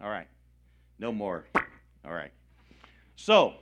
All 0.00 0.10
right. 0.10 0.26
No 0.98 1.12
more. 1.12 1.44
All 2.04 2.12
right. 2.12 2.32
So, 3.14 3.54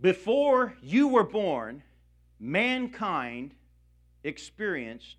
before 0.00 0.74
you 0.82 1.06
were 1.06 1.22
born, 1.22 1.84
mankind 2.40 3.54
experienced 4.24 5.16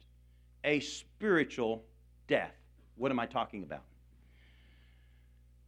a 0.64 0.80
spiritual 0.80 1.86
death. 2.28 2.56
What 2.96 3.12
am 3.12 3.20
I 3.20 3.28
talking 3.28 3.64
about? 3.64 3.84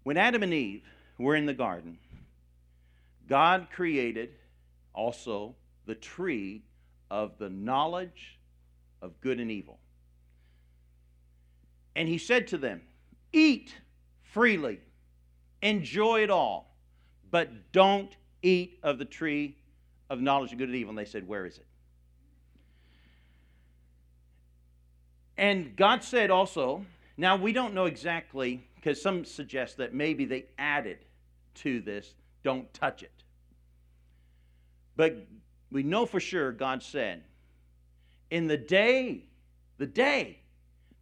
When 0.04 0.18
Adam 0.18 0.44
and 0.44 0.54
Eve 0.54 0.84
were 1.18 1.36
in 1.36 1.46
the 1.46 1.54
garden, 1.54 1.98
God 3.30 3.68
created 3.72 4.32
also 4.94 5.56
the 5.86 5.96
tree 5.96 6.64
of 7.10 7.38
the 7.38 7.50
knowledge 7.50 8.40
of 9.02 9.20
good 9.22 9.40
and 9.40 9.52
evil. 9.52 9.80
And 11.96 12.10
he 12.10 12.18
said 12.18 12.48
to 12.48 12.58
them, 12.58 12.82
Eat 13.32 13.76
freely, 14.24 14.80
enjoy 15.62 16.24
it 16.24 16.30
all, 16.30 16.76
but 17.30 17.72
don't 17.72 18.16
eat 18.42 18.80
of 18.84 18.98
the 18.98 19.06
tree 19.06 19.58
of 20.14 20.22
knowledge 20.22 20.54
of 20.54 20.60
good 20.60 20.70
and 20.70 20.78
evil. 20.78 20.92
And 20.92 20.98
they 20.98 21.06
said, 21.06 21.28
Where 21.28 21.46
is 21.46 21.58
it? 21.58 21.66
And 25.36 25.76
God 25.76 26.04
said 26.04 26.30
also, 26.30 26.86
now 27.18 27.36
we 27.36 27.52
don't 27.52 27.74
know 27.74 27.86
exactly, 27.86 28.66
because 28.76 29.02
some 29.02 29.26
suggest 29.26 29.78
that 29.78 29.94
maybe 29.94 30.26
they 30.26 30.46
added 30.58 31.00
to 31.56 31.82
this, 31.82 32.14
don't 32.44 32.72
touch 32.74 33.04
it. 33.04 33.12
But 34.96 35.28
we 35.72 35.84
know 35.84 36.06
for 36.06 36.20
sure 36.20 36.52
God 36.52 36.84
said, 36.84 37.24
In 38.30 38.48
the 38.48 38.58
day, 38.58 39.26
the 39.80 39.88
day 39.88 40.40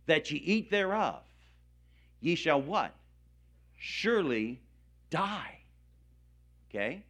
that 0.06 0.32
ye 0.32 0.40
eat 0.40 0.72
thereof, 0.72 1.22
ye 2.22 2.36
shall 2.36 2.62
what? 2.62 2.96
Surely 3.78 4.62
die. 5.10 5.58
Okay? 6.70 7.04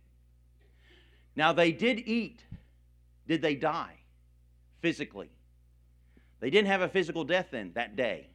Now 1.35 1.53
they 1.53 1.71
did 1.71 1.99
eat. 1.99 2.43
Did 3.27 3.41
they 3.41 3.55
die 3.55 3.95
physically? 4.81 5.29
They 6.39 6.49
didn't 6.49 6.67
have 6.67 6.81
a 6.81 6.89
physical 6.89 7.23
death 7.23 7.47
then 7.51 7.71
that 7.75 7.95
day. 7.95 8.27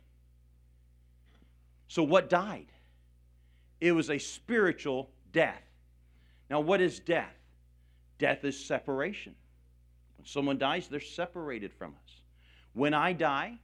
So 1.88 2.02
what 2.02 2.30
died? 2.30 2.66
It 3.80 3.92
was 3.92 4.11
a 4.11 4.18
spiritual 4.18 5.11
death. 5.32 5.62
Now, 6.48 6.61
what 6.61 6.80
is 6.80 7.00
death? 7.00 7.35
Death 8.18 8.44
is 8.44 8.59
separation. 8.59 9.35
When 10.16 10.26
someone 10.26 10.59
dies, 10.59 10.88
they're 10.88 11.00
separated 11.00 11.72
from 11.72 11.90
us. 11.90 12.20
When 12.72 12.94
I 12.94 13.12
die, 13.12 13.59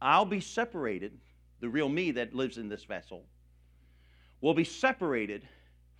I'll 0.00 0.26
be 0.26 0.40
separated, 0.40 1.18
the 1.60 1.68
real 1.68 1.88
me 1.88 2.10
that 2.12 2.34
lives 2.34 2.58
in 2.58 2.68
this 2.68 2.84
vessel, 2.84 3.24
will 4.40 4.54
be 4.54 4.64
separated 4.64 5.46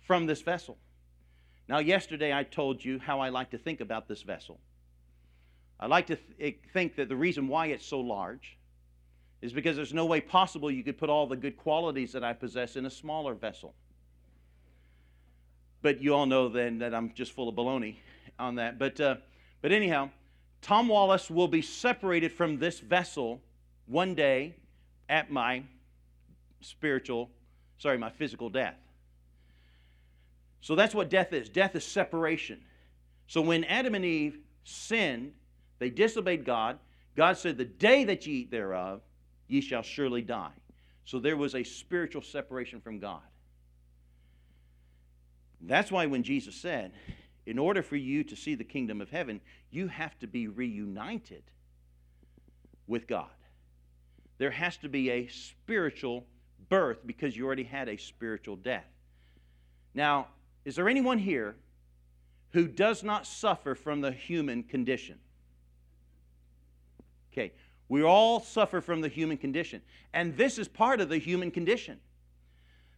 from 0.01 0.25
this 0.25 0.41
vessel. 0.41 0.77
Now, 1.69 1.77
yesterday 1.77 2.33
I 2.33 2.41
told 2.43 2.83
you 2.83 2.97
how 2.97 3.19
I 3.19 3.29
like 3.29 3.51
to 3.51 3.57
think 3.59 3.79
about 3.79 4.07
this 4.07 4.23
vessel. 4.23 4.59
I 5.79 5.85
like 5.85 6.07
to 6.07 6.15
th- 6.15 6.57
think 6.73 6.95
that 6.95 7.09
the 7.09 7.15
reason 7.15 7.47
why 7.47 7.67
it's 7.67 7.85
so 7.85 7.99
large 7.99 8.57
is 9.43 9.53
because 9.53 9.75
there's 9.75 9.93
no 9.93 10.07
way 10.07 10.19
possible 10.19 10.71
you 10.71 10.83
could 10.83 10.97
put 10.97 11.11
all 11.11 11.27
the 11.27 11.35
good 11.35 11.55
qualities 11.57 12.11
that 12.13 12.23
I 12.23 12.33
possess 12.33 12.75
in 12.75 12.87
a 12.87 12.89
smaller 12.89 13.35
vessel. 13.35 13.75
But 15.83 16.01
you 16.01 16.15
all 16.15 16.25
know 16.25 16.49
then 16.49 16.79
that 16.79 16.95
I'm 16.95 17.13
just 17.13 17.33
full 17.33 17.47
of 17.47 17.55
baloney 17.55 17.97
on 18.39 18.55
that. 18.55 18.79
But, 18.79 18.99
uh, 18.99 19.17
but 19.61 19.71
anyhow, 19.71 20.09
Tom 20.63 20.87
Wallace 20.87 21.29
will 21.29 21.47
be 21.47 21.61
separated 21.61 22.31
from 22.31 22.57
this 22.57 22.79
vessel 22.79 23.41
one 23.85 24.15
day 24.15 24.55
at 25.07 25.31
my 25.31 25.61
spiritual, 26.61 27.29
sorry, 27.77 27.99
my 27.99 28.09
physical 28.09 28.49
death. 28.49 28.75
So 30.61 30.75
that's 30.75 30.93
what 30.93 31.09
death 31.09 31.33
is. 31.33 31.49
Death 31.49 31.75
is 31.75 31.85
separation. 31.85 32.61
So 33.27 33.41
when 33.41 33.63
Adam 33.65 33.95
and 33.95 34.05
Eve 34.05 34.39
sinned, 34.63 35.33
they 35.79 35.89
disobeyed 35.89 36.45
God. 36.45 36.79
God 37.15 37.37
said, 37.37 37.57
The 37.57 37.65
day 37.65 38.03
that 38.05 38.25
ye 38.27 38.41
eat 38.41 38.51
thereof, 38.51 39.01
ye 39.47 39.61
shall 39.61 39.81
surely 39.81 40.21
die. 40.21 40.51
So 41.05 41.19
there 41.19 41.37
was 41.37 41.55
a 41.55 41.63
spiritual 41.63 42.21
separation 42.21 42.81
from 42.81 42.99
God. 42.99 43.21
That's 45.61 45.91
why 45.91 46.05
when 46.05 46.23
Jesus 46.23 46.55
said, 46.55 46.91
in 47.45 47.57
order 47.57 47.81
for 47.81 47.95
you 47.95 48.23
to 48.25 48.35
see 48.35 48.55
the 48.55 48.63
kingdom 48.63 49.01
of 49.01 49.09
heaven, 49.09 49.41
you 49.71 49.87
have 49.87 50.17
to 50.19 50.27
be 50.27 50.47
reunited 50.47 51.43
with 52.87 53.07
God. 53.07 53.27
There 54.37 54.51
has 54.51 54.77
to 54.77 54.89
be 54.89 55.09
a 55.09 55.27
spiritual 55.27 56.25
birth 56.69 56.99
because 57.05 57.35
you 57.35 57.45
already 57.45 57.63
had 57.63 57.89
a 57.89 57.97
spiritual 57.97 58.55
death. 58.55 58.85
Now, 59.93 60.27
is 60.69 60.75
there 60.75 60.87
anyone 60.87 61.17
here 61.17 61.55
who 62.51 62.67
does 62.67 63.01
not 63.01 63.25
suffer 63.25 63.73
from 63.73 64.01
the 64.01 64.11
human 64.11 64.61
condition? 64.61 65.17
Okay, 67.33 67.53
we 67.87 68.03
all 68.03 68.39
suffer 68.39 68.79
from 68.79 69.01
the 69.01 69.07
human 69.07 69.37
condition. 69.37 69.81
And 70.13 70.37
this 70.37 70.59
is 70.59 70.67
part 70.67 71.01
of 71.01 71.09
the 71.09 71.17
human 71.17 71.49
condition. 71.49 71.99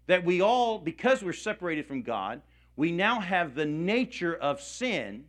That 0.08 0.26
we 0.26 0.42
all, 0.42 0.80
because 0.80 1.24
we're 1.24 1.32
separated 1.32 1.86
from 1.86 2.02
God, 2.02 2.42
we 2.76 2.92
now 2.92 3.22
have 3.22 3.56
the 3.56 3.66
nature 3.66 4.36
of 4.36 4.60
sin. 4.60 5.24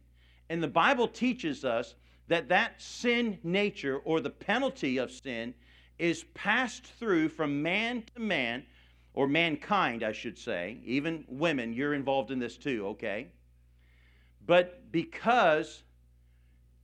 And 0.51 0.61
the 0.61 0.67
Bible 0.67 1.07
teaches 1.07 1.65
us 1.65 1.95
that 2.27 2.49
that 2.49 2.83
sin 2.83 3.39
nature 3.45 3.99
or 3.99 4.19
the 4.19 4.31
penalty 4.31 4.99
of 4.99 5.13
sin 5.13 5.55
is 5.97 6.25
passed 6.35 6.87
through 6.99 7.29
from 7.29 7.63
man 7.63 8.03
to 8.17 8.21
man, 8.21 8.65
or 9.15 9.27
mankind, 9.27 10.03
I 10.03 10.13
should 10.13 10.39
say. 10.39 10.79
Even 10.85 11.25
women, 11.29 11.73
you're 11.73 11.95
involved 11.95 12.31
in 12.31 12.39
this 12.39 12.57
too, 12.57 12.87
okay? 12.89 13.29
But 14.47 14.91
because 14.91 15.83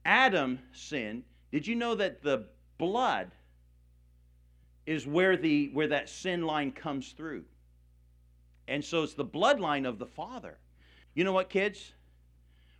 Adam 0.04 0.58
sinned, 0.72 1.24
did 1.50 1.66
you 1.66 1.74
know 1.74 1.94
that 1.94 2.22
the 2.22 2.46
blood 2.76 3.30
is 4.86 5.06
where 5.06 5.36
the 5.36 5.70
where 5.72 5.88
that 5.88 6.08
sin 6.08 6.42
line 6.42 6.72
comes 6.72 7.12
through? 7.12 7.44
And 8.68 8.84
so 8.84 9.02
it's 9.02 9.14
the 9.14 9.24
bloodline 9.24 9.88
of 9.88 9.98
the 9.98 10.06
father. 10.06 10.58
You 11.14 11.24
know 11.24 11.32
what, 11.32 11.48
kids? 11.48 11.92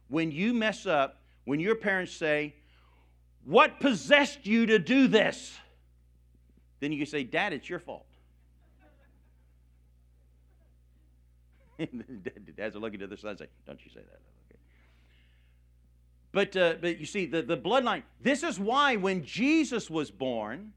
When 0.09 0.31
you 0.31 0.53
mess 0.55 0.87
up, 0.87 1.23
when 1.45 1.61
your 1.61 1.75
parents 1.75 2.13
say, 2.13 2.55
What 3.45 3.81
possessed 3.81 4.47
you 4.47 4.67
to 4.67 4.79
do 4.79 5.09
this? 5.09 5.59
Then 6.81 6.93
you 6.93 6.99
can 6.99 7.07
say, 7.07 7.25
Dad, 7.25 7.53
it's 7.53 7.69
your 7.69 7.79
fault. 7.79 8.07
Dads 12.57 12.77
looking 12.77 13.01
to 13.01 13.07
the 13.07 13.17
side 13.17 13.31
and 13.31 13.39
say, 13.39 13.47
Don't 13.67 13.85
you 13.85 13.91
say 13.91 14.01
that. 14.01 14.21
Okay. 14.51 14.59
But, 16.33 16.57
uh, 16.57 16.75
but 16.81 16.99
you 16.99 17.07
see, 17.07 17.27
the, 17.27 17.43
the 17.43 17.57
bloodline, 17.57 18.03
this 18.21 18.43
is 18.43 18.59
why 18.59 18.97
when 18.97 19.25
Jesus 19.25 19.89
was 19.89 20.11
born, 20.11 20.73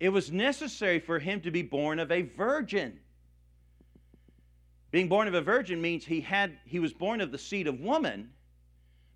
it 0.00 0.08
was 0.08 0.32
necessary 0.32 0.98
for 0.98 1.18
him 1.18 1.40
to 1.42 1.50
be 1.50 1.62
born 1.62 1.98
of 1.98 2.10
a 2.10 2.22
virgin. 2.22 2.98
Being 4.90 5.08
born 5.08 5.28
of 5.28 5.34
a 5.34 5.42
virgin 5.42 5.80
means 5.80 6.04
he, 6.04 6.20
had, 6.20 6.58
he 6.64 6.78
was 6.78 6.92
born 6.92 7.20
of 7.20 7.32
the 7.32 7.38
seed 7.38 7.66
of 7.66 7.80
woman, 7.80 8.30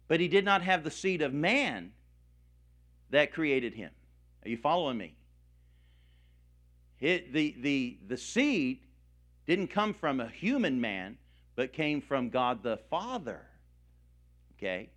but 0.08 0.20
he 0.20 0.28
did 0.28 0.44
not 0.44 0.62
have 0.62 0.84
the 0.84 0.90
seed 0.90 1.22
of 1.22 1.32
man 1.32 1.92
that 3.10 3.32
created 3.32 3.74
him. 3.74 3.90
Are 4.44 4.48
you 4.48 4.56
following 4.56 4.98
me? 4.98 5.14
It, 7.00 7.32
the, 7.32 7.54
the, 7.60 7.98
the 8.08 8.16
seed 8.16 8.80
didn't 9.48 9.68
come 9.68 9.94
from 9.94 10.20
a 10.20 10.28
human 10.28 10.78
man, 10.80 11.16
but 11.56 11.72
came 11.72 12.02
from 12.02 12.28
God 12.28 12.62
the 12.62 12.76
Father. 12.90 13.40
Okay? 14.56 14.90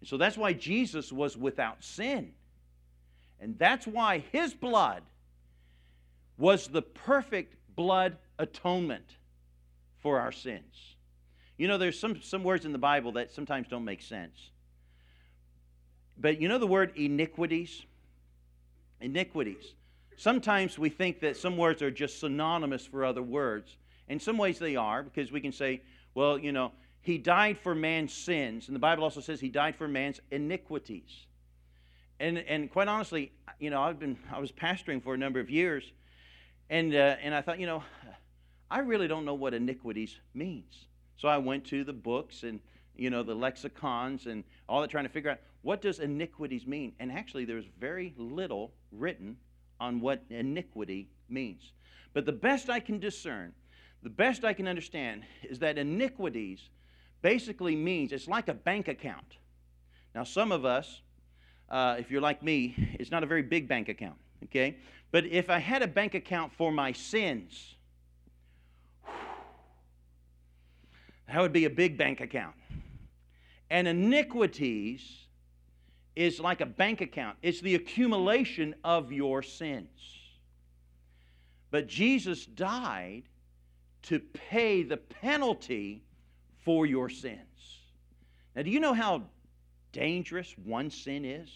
And 0.00 0.08
so 0.08 0.16
that's 0.16 0.36
why 0.36 0.52
Jesus 0.52 1.12
was 1.12 1.36
without 1.36 1.82
sin. 1.82 2.32
And 3.40 3.56
that's 3.56 3.86
why 3.86 4.24
his 4.32 4.52
blood 4.52 5.04
was 6.36 6.66
the 6.66 6.82
perfect 6.82 7.54
blood 7.76 8.16
atonement 8.38 9.16
for 10.02 10.18
our 10.18 10.32
sins. 10.32 10.96
You 11.56 11.68
know, 11.68 11.78
there's 11.78 11.98
some, 11.98 12.20
some 12.20 12.42
words 12.42 12.64
in 12.64 12.72
the 12.72 12.78
Bible 12.78 13.12
that 13.12 13.30
sometimes 13.30 13.68
don't 13.68 13.84
make 13.84 14.02
sense. 14.02 14.50
But 16.18 16.40
you 16.40 16.48
know 16.48 16.58
the 16.58 16.66
word 16.66 16.96
iniquities? 16.96 17.84
Iniquities. 19.00 19.74
Sometimes 20.18 20.76
we 20.76 20.88
think 20.88 21.20
that 21.20 21.36
some 21.36 21.56
words 21.56 21.80
are 21.80 21.92
just 21.92 22.18
synonymous 22.18 22.84
for 22.84 23.04
other 23.04 23.22
words. 23.22 23.76
In 24.08 24.18
some 24.18 24.36
ways 24.36 24.58
they 24.58 24.74
are, 24.74 25.04
because 25.04 25.30
we 25.30 25.40
can 25.40 25.52
say, 25.52 25.80
well, 26.12 26.36
you 26.36 26.50
know, 26.50 26.72
he 27.00 27.18
died 27.18 27.56
for 27.56 27.72
man's 27.72 28.12
sins. 28.12 28.66
And 28.66 28.74
the 28.74 28.80
Bible 28.80 29.04
also 29.04 29.20
says 29.20 29.38
he 29.38 29.48
died 29.48 29.76
for 29.76 29.86
man's 29.86 30.20
iniquities. 30.32 31.26
And, 32.18 32.36
and 32.36 32.68
quite 32.68 32.88
honestly, 32.88 33.30
you 33.60 33.70
know, 33.70 33.80
I've 33.80 34.00
been, 34.00 34.18
I 34.32 34.40
was 34.40 34.50
pastoring 34.50 35.00
for 35.00 35.14
a 35.14 35.16
number 35.16 35.38
of 35.38 35.50
years, 35.50 35.84
and, 36.68 36.92
uh, 36.92 37.14
and 37.22 37.32
I 37.32 37.40
thought, 37.40 37.60
you 37.60 37.66
know, 37.66 37.84
I 38.68 38.80
really 38.80 39.06
don't 39.06 39.24
know 39.24 39.34
what 39.34 39.54
iniquities 39.54 40.18
means. 40.34 40.86
So 41.16 41.28
I 41.28 41.38
went 41.38 41.64
to 41.66 41.84
the 41.84 41.92
books 41.92 42.42
and, 42.42 42.58
you 42.96 43.10
know, 43.10 43.22
the 43.22 43.36
lexicons 43.36 44.26
and 44.26 44.42
all 44.68 44.80
that, 44.80 44.90
trying 44.90 45.04
to 45.04 45.10
figure 45.10 45.30
out 45.30 45.38
what 45.62 45.80
does 45.80 46.00
iniquities 46.00 46.66
mean. 46.66 46.94
And 46.98 47.12
actually, 47.12 47.44
there's 47.44 47.66
very 47.78 48.14
little 48.16 48.72
written 48.90 49.36
on 49.80 50.00
what 50.00 50.22
iniquity 50.30 51.08
means. 51.28 51.72
But 52.14 52.26
the 52.26 52.32
best 52.32 52.70
I 52.70 52.80
can 52.80 52.98
discern, 52.98 53.52
the 54.02 54.10
best 54.10 54.44
I 54.44 54.52
can 54.52 54.66
understand, 54.66 55.22
is 55.42 55.58
that 55.60 55.78
iniquities 55.78 56.68
basically 57.22 57.76
means 57.76 58.12
it's 58.12 58.28
like 58.28 58.48
a 58.48 58.54
bank 58.54 58.88
account. 58.88 59.36
Now, 60.14 60.24
some 60.24 60.52
of 60.52 60.64
us, 60.64 61.02
uh, 61.68 61.96
if 61.98 62.10
you're 62.10 62.20
like 62.20 62.42
me, 62.42 62.96
it's 62.98 63.10
not 63.10 63.22
a 63.22 63.26
very 63.26 63.42
big 63.42 63.68
bank 63.68 63.88
account, 63.88 64.16
okay? 64.44 64.78
But 65.10 65.26
if 65.26 65.50
I 65.50 65.58
had 65.58 65.82
a 65.82 65.86
bank 65.86 66.14
account 66.14 66.52
for 66.52 66.72
my 66.72 66.92
sins, 66.92 67.76
that 71.26 71.40
would 71.40 71.52
be 71.52 71.66
a 71.66 71.70
big 71.70 71.98
bank 71.98 72.20
account. 72.20 72.54
And 73.70 73.86
iniquities 73.86 75.27
is 76.18 76.40
like 76.40 76.60
a 76.60 76.66
bank 76.66 77.00
account, 77.00 77.38
it's 77.42 77.60
the 77.60 77.76
accumulation 77.76 78.74
of 78.82 79.12
your 79.12 79.40
sins. 79.40 79.88
But 81.70 81.86
Jesus 81.86 82.44
died 82.44 83.22
to 84.02 84.18
pay 84.18 84.82
the 84.82 84.96
penalty 84.96 86.02
for 86.64 86.86
your 86.86 87.08
sins. 87.08 87.38
Now, 88.56 88.62
do 88.62 88.70
you 88.70 88.80
know 88.80 88.94
how 88.94 89.22
dangerous 89.92 90.52
one 90.64 90.90
sin 90.90 91.24
is? 91.24 91.48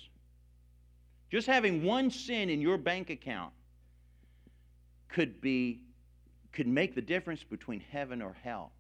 Just 1.29 1.49
having 1.49 1.83
one 1.83 2.09
sin 2.13 2.49
in 2.49 2.61
your 2.61 2.79
bank 2.79 3.11
account 3.11 3.53
could 5.09 5.41
be 5.41 5.81
could 6.53 6.69
make 6.69 6.95
the 6.95 7.03
difference 7.03 7.43
between 7.43 7.81
heaven 7.81 8.23
or 8.23 8.37
hell. 8.45 8.71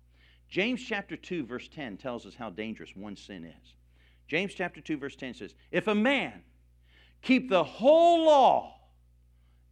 James 0.48 0.80
chapter 0.80 1.16
2 1.16 1.44
verse 1.44 1.66
10 1.66 1.96
tells 1.96 2.24
us 2.24 2.34
how 2.36 2.50
dangerous 2.50 2.94
one 2.94 3.16
sin 3.16 3.44
is. 3.44 3.74
James 4.32 4.54
chapter 4.54 4.80
2, 4.80 4.96
verse 4.96 5.14
10 5.14 5.34
says, 5.34 5.54
If 5.70 5.88
a 5.88 5.94
man 5.94 6.32
keep 7.20 7.50
the 7.50 7.62
whole 7.62 8.24
law 8.24 8.80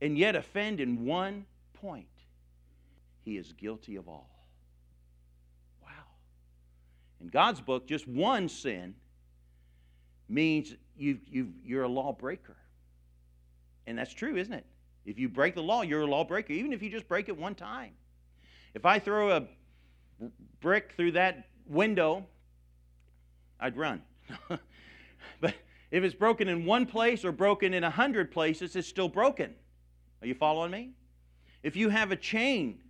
and 0.02 0.18
yet 0.18 0.36
offend 0.36 0.80
in 0.80 1.06
one 1.06 1.46
point, 1.72 2.04
he 3.22 3.38
is 3.38 3.54
guilty 3.54 3.96
of 3.96 4.06
all. 4.06 4.28
Wow. 5.82 5.88
In 7.22 7.28
God's 7.28 7.62
book, 7.62 7.88
just 7.88 8.06
one 8.06 8.50
sin 8.50 8.94
means 10.28 10.74
you 10.94 11.18
you 11.26 11.54
you're 11.64 11.84
a 11.84 11.88
lawbreaker. 11.88 12.58
And 13.86 13.96
that's 13.96 14.12
true, 14.12 14.36
isn't 14.36 14.52
it? 14.52 14.66
If 15.06 15.18
you 15.18 15.30
break 15.30 15.54
the 15.54 15.62
law, 15.62 15.80
you're 15.80 16.02
a 16.02 16.06
lawbreaker, 16.06 16.52
even 16.52 16.74
if 16.74 16.82
you 16.82 16.90
just 16.90 17.08
break 17.08 17.30
it 17.30 17.38
one 17.38 17.54
time. 17.54 17.92
If 18.74 18.84
I 18.84 18.98
throw 18.98 19.34
a 19.38 19.46
brick 20.60 20.92
through 20.98 21.12
that 21.12 21.48
window, 21.66 22.26
I'd 23.58 23.78
run. 23.78 24.02
but 25.40 25.54
if 25.90 26.04
it's 26.04 26.14
broken 26.14 26.48
in 26.48 26.64
one 26.64 26.86
place 26.86 27.24
or 27.24 27.32
broken 27.32 27.74
in 27.74 27.84
a 27.84 27.90
hundred 27.90 28.30
places, 28.30 28.76
it's 28.76 28.88
still 28.88 29.08
broken. 29.08 29.54
Are 30.22 30.26
you 30.26 30.34
following 30.34 30.70
me? 30.70 30.90
If 31.62 31.76
you 31.76 31.88
have 31.88 32.12
a 32.12 32.16
chain 32.16 32.80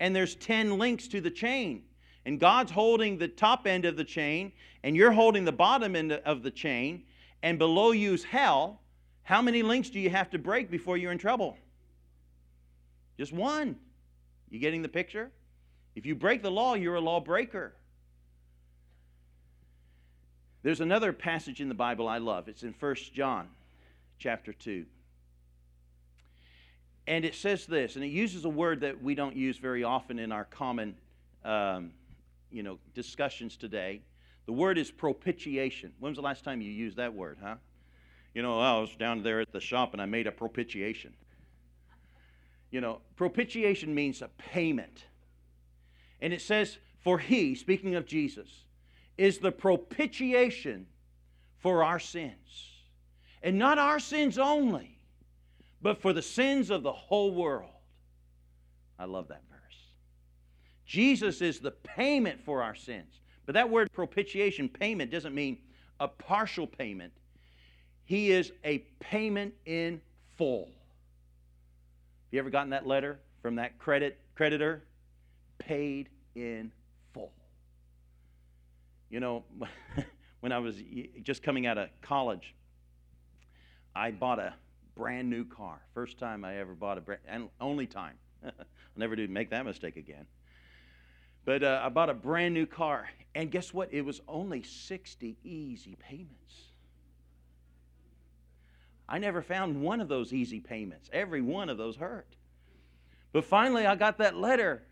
and 0.00 0.14
there's 0.14 0.34
10 0.36 0.78
links 0.78 1.08
to 1.08 1.20
the 1.20 1.30
chain, 1.30 1.82
and 2.24 2.38
God's 2.38 2.70
holding 2.70 3.16
the 3.16 3.28
top 3.28 3.66
end 3.66 3.84
of 3.84 3.96
the 3.96 4.04
chain, 4.04 4.52
and 4.82 4.94
you're 4.94 5.12
holding 5.12 5.44
the 5.44 5.52
bottom 5.52 5.96
end 5.96 6.12
of 6.12 6.42
the 6.42 6.50
chain, 6.50 7.04
and 7.42 7.58
below 7.58 7.92
you's 7.92 8.22
hell, 8.22 8.80
how 9.22 9.40
many 9.40 9.62
links 9.62 9.90
do 9.90 9.98
you 9.98 10.10
have 10.10 10.30
to 10.30 10.38
break 10.38 10.70
before 10.70 10.96
you're 10.96 11.12
in 11.12 11.18
trouble? 11.18 11.56
Just 13.16 13.32
one. 13.32 13.76
You 14.50 14.58
getting 14.58 14.82
the 14.82 14.88
picture? 14.88 15.30
If 15.94 16.06
you 16.06 16.14
break 16.14 16.42
the 16.42 16.50
law, 16.50 16.74
you're 16.74 16.94
a 16.94 17.00
lawbreaker. 17.00 17.74
There's 20.68 20.82
another 20.82 21.14
passage 21.14 21.62
in 21.62 21.70
the 21.70 21.74
Bible 21.74 22.06
I 22.08 22.18
love. 22.18 22.46
It's 22.46 22.62
in 22.62 22.74
1 22.78 22.94
John 23.14 23.48
chapter 24.18 24.52
2. 24.52 24.84
And 27.06 27.24
it 27.24 27.34
says 27.34 27.64
this, 27.64 27.96
and 27.96 28.04
it 28.04 28.08
uses 28.08 28.44
a 28.44 28.50
word 28.50 28.82
that 28.82 29.02
we 29.02 29.14
don't 29.14 29.34
use 29.34 29.56
very 29.56 29.82
often 29.82 30.18
in 30.18 30.30
our 30.30 30.44
common 30.44 30.94
um, 31.42 31.92
you 32.52 32.62
know, 32.62 32.78
discussions 32.94 33.56
today. 33.56 34.02
The 34.44 34.52
word 34.52 34.76
is 34.76 34.90
propitiation. 34.90 35.94
When 36.00 36.10
was 36.10 36.16
the 36.16 36.22
last 36.22 36.44
time 36.44 36.60
you 36.60 36.70
used 36.70 36.98
that 36.98 37.14
word, 37.14 37.38
huh? 37.42 37.54
You 38.34 38.42
know, 38.42 38.60
I 38.60 38.78
was 38.78 38.94
down 38.94 39.22
there 39.22 39.40
at 39.40 39.50
the 39.52 39.60
shop 39.60 39.94
and 39.94 40.02
I 40.02 40.04
made 40.04 40.26
a 40.26 40.32
propitiation. 40.32 41.14
You 42.70 42.82
know, 42.82 43.00
propitiation 43.16 43.94
means 43.94 44.20
a 44.20 44.28
payment. 44.36 45.06
And 46.20 46.34
it 46.34 46.42
says, 46.42 46.76
for 47.00 47.18
he, 47.18 47.54
speaking 47.54 47.94
of 47.94 48.04
Jesus, 48.04 48.64
is 49.18 49.38
the 49.38 49.52
propitiation 49.52 50.86
for 51.58 51.84
our 51.84 51.98
sins. 51.98 52.70
And 53.42 53.58
not 53.58 53.78
our 53.78 53.98
sins 53.98 54.38
only, 54.38 54.98
but 55.82 56.00
for 56.00 56.12
the 56.12 56.22
sins 56.22 56.70
of 56.70 56.82
the 56.82 56.92
whole 56.92 57.34
world. 57.34 57.70
I 58.98 59.04
love 59.04 59.28
that 59.28 59.42
verse. 59.50 59.58
Jesus 60.86 61.42
is 61.42 61.60
the 61.60 61.72
payment 61.72 62.40
for 62.44 62.62
our 62.62 62.74
sins. 62.74 63.20
But 63.44 63.54
that 63.54 63.68
word 63.68 63.92
propitiation, 63.92 64.68
payment, 64.68 65.10
doesn't 65.10 65.34
mean 65.34 65.58
a 66.00 66.08
partial 66.08 66.66
payment. 66.66 67.12
He 68.04 68.30
is 68.30 68.52
a 68.64 68.78
payment 69.00 69.54
in 69.66 70.00
full. 70.36 70.66
Have 70.66 72.32
you 72.32 72.38
ever 72.38 72.50
gotten 72.50 72.70
that 72.70 72.86
letter 72.86 73.20
from 73.42 73.56
that 73.56 73.78
credit 73.78 74.18
creditor? 74.34 74.82
Paid 75.58 76.08
in 76.34 76.72
you 79.10 79.20
know, 79.20 79.44
when 80.40 80.52
I 80.52 80.58
was 80.58 80.76
just 81.22 81.42
coming 81.42 81.66
out 81.66 81.78
of 81.78 81.88
college, 82.02 82.54
I 83.94 84.10
bought 84.10 84.38
a 84.38 84.54
brand 84.94 85.30
new 85.30 85.44
car. 85.44 85.80
First 85.94 86.18
time 86.18 86.44
I 86.44 86.58
ever 86.58 86.74
bought 86.74 86.98
a 86.98 87.00
brand, 87.00 87.20
and 87.26 87.48
only 87.60 87.86
time. 87.86 88.14
I'll 88.44 88.52
never 88.96 89.16
do 89.16 89.26
make 89.28 89.50
that 89.50 89.64
mistake 89.64 89.96
again. 89.96 90.26
But 91.44 91.62
uh, 91.62 91.80
I 91.82 91.88
bought 91.88 92.10
a 92.10 92.14
brand 92.14 92.52
new 92.54 92.66
car, 92.66 93.08
and 93.34 93.50
guess 93.50 93.72
what? 93.72 93.92
It 93.92 94.02
was 94.02 94.20
only 94.28 94.62
60 94.62 95.36
easy 95.44 95.96
payments. 95.98 96.72
I 99.08 99.18
never 99.18 99.40
found 99.40 99.80
one 99.80 100.00
of 100.00 100.08
those 100.08 100.32
easy 100.34 100.60
payments. 100.60 101.08
Every 101.12 101.40
one 101.40 101.70
of 101.70 101.78
those 101.78 101.96
hurt. 101.96 102.36
But 103.32 103.44
finally, 103.44 103.86
I 103.86 103.94
got 103.94 104.18
that 104.18 104.36
letter. 104.36 104.82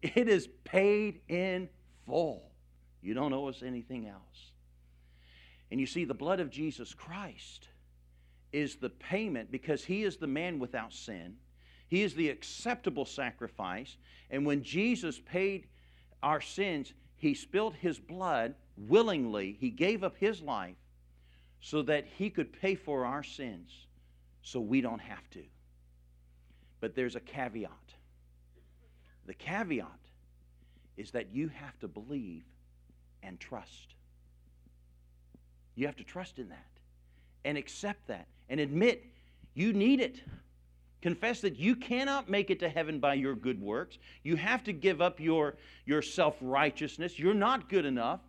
It 0.00 0.28
is 0.28 0.48
paid 0.64 1.20
in 1.28 1.68
full. 2.06 2.45
You 3.06 3.14
don't 3.14 3.32
owe 3.32 3.46
us 3.46 3.62
anything 3.62 4.08
else. 4.08 4.50
And 5.70 5.78
you 5.78 5.86
see, 5.86 6.04
the 6.04 6.12
blood 6.12 6.40
of 6.40 6.50
Jesus 6.50 6.92
Christ 6.92 7.68
is 8.52 8.74
the 8.76 8.90
payment 8.90 9.52
because 9.52 9.84
he 9.84 10.02
is 10.02 10.16
the 10.16 10.26
man 10.26 10.58
without 10.58 10.92
sin. 10.92 11.36
He 11.86 12.02
is 12.02 12.14
the 12.14 12.30
acceptable 12.30 13.04
sacrifice. 13.04 13.96
And 14.28 14.44
when 14.44 14.64
Jesus 14.64 15.20
paid 15.20 15.68
our 16.20 16.40
sins, 16.40 16.94
he 17.14 17.34
spilled 17.34 17.74
his 17.74 18.00
blood 18.00 18.56
willingly. 18.76 19.56
He 19.60 19.70
gave 19.70 20.02
up 20.02 20.16
his 20.16 20.42
life 20.42 20.74
so 21.60 21.82
that 21.82 22.06
he 22.18 22.28
could 22.28 22.52
pay 22.60 22.74
for 22.74 23.04
our 23.04 23.22
sins 23.22 23.86
so 24.42 24.58
we 24.58 24.80
don't 24.80 25.00
have 25.00 25.30
to. 25.30 25.44
But 26.80 26.96
there's 26.96 27.14
a 27.14 27.20
caveat. 27.20 27.70
The 29.26 29.34
caveat 29.34 30.00
is 30.96 31.12
that 31.12 31.32
you 31.32 31.48
have 31.54 31.78
to 31.78 31.88
believe 31.88 32.42
and 33.22 33.38
trust. 33.40 33.94
You 35.74 35.86
have 35.86 35.96
to 35.96 36.04
trust 36.04 36.38
in 36.38 36.48
that 36.48 36.66
and 37.44 37.56
accept 37.56 38.06
that 38.08 38.26
and 38.48 38.60
admit 38.60 39.04
you 39.54 39.72
need 39.72 40.00
it. 40.00 40.20
Confess 41.02 41.40
that 41.42 41.56
you 41.56 41.76
cannot 41.76 42.28
make 42.28 42.50
it 42.50 42.58
to 42.60 42.68
heaven 42.68 42.98
by 42.98 43.14
your 43.14 43.34
good 43.34 43.60
works. 43.60 43.98
You 44.22 44.36
have 44.36 44.64
to 44.64 44.72
give 44.72 45.00
up 45.00 45.20
your, 45.20 45.56
your 45.84 46.02
self 46.02 46.36
righteousness. 46.40 47.18
You're 47.18 47.34
not 47.34 47.68
good 47.68 47.84
enough. 47.84 48.20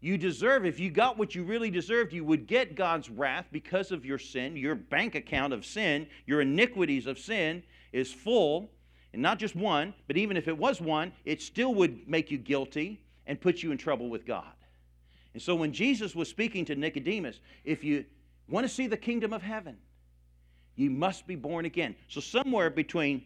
You 0.00 0.16
deserve, 0.16 0.64
if 0.64 0.78
you 0.78 0.90
got 0.90 1.18
what 1.18 1.34
you 1.34 1.42
really 1.42 1.70
deserved, 1.70 2.12
you 2.12 2.24
would 2.24 2.46
get 2.46 2.74
God's 2.74 3.10
wrath 3.10 3.46
because 3.50 3.90
of 3.90 4.04
your 4.04 4.18
sin. 4.18 4.56
Your 4.56 4.74
bank 4.74 5.14
account 5.14 5.52
of 5.52 5.64
sin, 5.64 6.06
your 6.26 6.42
iniquities 6.42 7.06
of 7.06 7.18
sin 7.18 7.62
is 7.92 8.12
full. 8.12 8.70
And 9.12 9.22
not 9.22 9.38
just 9.38 9.56
one, 9.56 9.94
but 10.06 10.16
even 10.16 10.36
if 10.36 10.48
it 10.48 10.56
was 10.56 10.80
one, 10.80 11.12
it 11.24 11.42
still 11.42 11.74
would 11.74 12.06
make 12.06 12.30
you 12.30 12.38
guilty 12.38 13.00
and 13.26 13.40
put 13.40 13.62
you 13.62 13.72
in 13.72 13.78
trouble 13.78 14.08
with 14.08 14.24
God. 14.26 14.44
And 15.34 15.42
so 15.42 15.54
when 15.54 15.72
Jesus 15.72 16.14
was 16.14 16.28
speaking 16.28 16.64
to 16.66 16.74
Nicodemus, 16.74 17.40
if 17.64 17.84
you 17.84 18.04
want 18.48 18.64
to 18.64 18.72
see 18.72 18.86
the 18.86 18.96
kingdom 18.96 19.32
of 19.32 19.42
heaven, 19.42 19.76
you 20.76 20.90
must 20.90 21.26
be 21.26 21.36
born 21.36 21.64
again. 21.64 21.94
So 22.08 22.20
somewhere 22.20 22.70
between, 22.70 23.24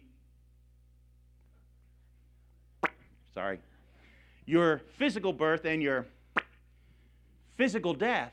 sorry, 3.34 3.60
your 4.46 4.80
physical 4.96 5.32
birth 5.32 5.64
and 5.64 5.82
your 5.82 6.06
physical 7.56 7.94
death, 7.94 8.32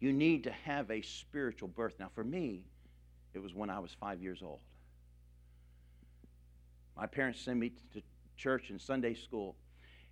you 0.00 0.12
need 0.12 0.44
to 0.44 0.50
have 0.50 0.90
a 0.90 1.02
spiritual 1.02 1.68
birth. 1.68 1.94
Now, 2.00 2.10
for 2.14 2.24
me, 2.24 2.62
it 3.34 3.38
was 3.38 3.54
when 3.54 3.68
I 3.70 3.78
was 3.78 3.94
five 4.00 4.22
years 4.22 4.40
old. 4.42 4.60
My 6.96 7.06
parents 7.06 7.40
sent 7.40 7.58
me 7.58 7.72
to 7.92 8.02
church 8.36 8.70
and 8.70 8.80
Sunday 8.80 9.14
school 9.14 9.54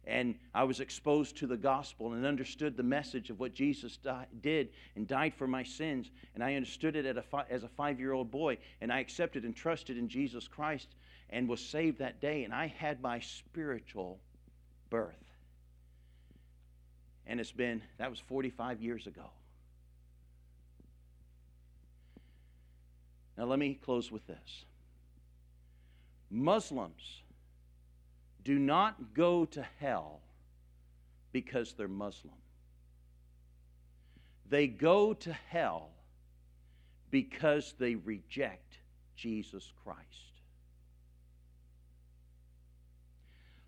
and 0.07 0.37
I 0.55 0.65
was 0.65 0.81
exposed 0.81 1.37
to 1.39 1.47
the 1.47 1.57
gospel 1.57 2.15
and 2.15 2.25
understood 2.25 2.77
the 2.77 2.83
message 2.83 3.29
of 3.29 3.39
what 3.39 3.53
Jesus 3.53 3.99
did 4.41 4.71
and 4.97 5.07
died 5.07 5.35
for 5.35 5.47
my 5.47 5.63
sins. 5.63 6.11
And 6.35 6.43
I 6.43 6.55
understood 6.55 6.97
it 6.97 7.05
a 7.17 7.23
fi- 7.23 7.45
as 7.51 7.63
a 7.63 7.69
five 7.69 8.01
year 8.01 8.13
old 8.13 8.31
boy. 8.31 8.57
And 8.81 8.91
I 8.91 9.01
accepted 9.01 9.45
and 9.45 9.55
trusted 9.55 9.99
in 9.99 10.09
Jesus 10.09 10.49
Christ 10.49 10.89
and 11.29 11.47
was 11.47 11.61
saved 11.61 11.99
that 11.99 12.23
day. 12.23 12.45
And 12.45 12.55
I 12.55 12.69
had 12.69 13.03
my 13.03 13.21
spiritual 13.21 14.19
birth. 14.89 15.15
And 17.27 17.39
it's 17.39 17.53
been, 17.53 17.83
that 17.99 18.09
was 18.09 18.19
45 18.19 18.81
years 18.81 19.07
ago. 19.07 19.31
Now, 23.37 23.45
let 23.45 23.59
me 23.59 23.75
close 23.75 24.11
with 24.11 24.27
this 24.27 24.65
Muslims 26.31 27.23
do 28.49 28.59
not 28.59 29.13
go 29.13 29.45
to 29.45 29.63
hell 29.79 30.21
because 31.33 31.75
they're 31.75 31.87
Muslim. 31.87 32.33
They 34.49 34.67
go 34.67 35.13
to 35.13 35.35
hell 35.51 35.91
because 37.11 37.75
they 37.79 37.97
reject 37.97 38.79
Jesus 39.15 39.71
Christ. 39.85 40.01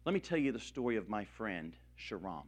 Let 0.07 0.15
me 0.15 0.21
tell 0.21 0.39
you 0.39 0.51
the 0.51 0.59
story 0.59 0.97
of 0.97 1.11
my 1.11 1.27
friend, 1.27 1.75
Sharam. 1.99 2.47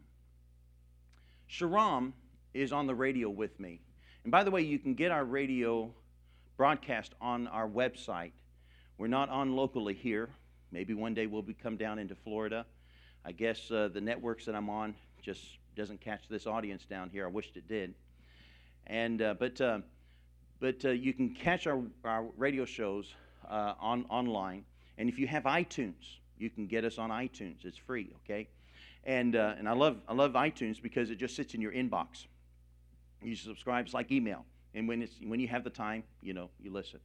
Sharam 1.51 2.13
is 2.55 2.73
on 2.73 2.87
the 2.87 2.95
radio 2.95 3.29
with 3.29 3.61
me. 3.61 3.83
And 4.25 4.33
by 4.33 4.43
the 4.43 4.51
way, 4.51 4.63
you 4.63 4.79
can 4.79 4.95
get 4.95 5.11
our 5.13 5.27
radio 5.27 5.93
broadcast 6.57 7.13
on 7.21 7.47
our 7.49 7.69
website. 7.69 8.33
We're 8.97 9.09
not 9.09 9.29
on 9.29 9.55
locally 9.55 9.93
here. 9.93 10.31
Maybe 10.73 10.95
one 10.95 11.13
day 11.13 11.27
we'll 11.27 11.43
be 11.43 11.55
come 11.55 11.77
down 11.77 11.99
into 11.99 12.15
Florida. 12.15 12.65
I 13.25 13.33
guess 13.33 13.71
uh, 13.71 13.89
the 13.93 14.01
networks 14.01 14.47
that 14.47 14.55
I'm 14.55 14.71
on 14.71 14.95
just 15.23 15.41
doesn't 15.77 16.01
catch 16.01 16.29
this 16.29 16.47
audience 16.47 16.85
down 16.87 17.11
here. 17.11 17.27
I 17.27 17.29
wished 17.29 17.57
it 17.57 17.69
did. 17.69 17.95
And 18.87 19.23
uh, 19.23 19.35
but 19.39 19.61
uh, 19.61 19.81
but 20.61 20.85
uh, 20.85 20.91
you 20.91 21.13
can 21.13 21.35
catch 21.35 21.67
our, 21.67 21.83
our 22.05 22.25
radio 22.37 22.65
shows 22.65 23.15
uh, 23.49 23.75
on 23.79 24.07
online. 24.09 24.65
And 24.99 25.09
if 25.09 25.19
you 25.19 25.27
have 25.27 25.45
iTunes, 25.45 26.19
you 26.39 26.51
can 26.51 26.67
get 26.67 26.85
us 26.85 26.99
on 26.99 27.11
iTunes. 27.11 27.65
It's 27.65 27.79
free, 27.79 28.15
okay? 28.25 28.49
And 29.05 29.37
uh, 29.37 29.55
and 29.59 29.69
I 29.69 29.73
love 29.73 29.99
I 30.09 30.15
love 30.15 30.33
iTunes 30.33 30.81
because 30.81 31.11
it 31.11 31.17
just 31.17 31.37
sits 31.37 31.55
in 31.55 31.61
your 31.61 31.73
inbox. 31.73 32.27
You 33.23 33.37
subscribe, 33.37 33.85
it's 33.85 33.95
like 33.95 34.11
email. 34.11 34.45
And 34.75 34.89
when 34.89 35.03
it's 35.03 35.15
when 35.25 35.39
you 35.39 35.49
have 35.49 35.65
the 35.65 35.71
time, 35.71 36.03
you 36.23 36.33
know, 36.33 36.49
you 36.61 36.73
listen. 36.73 37.01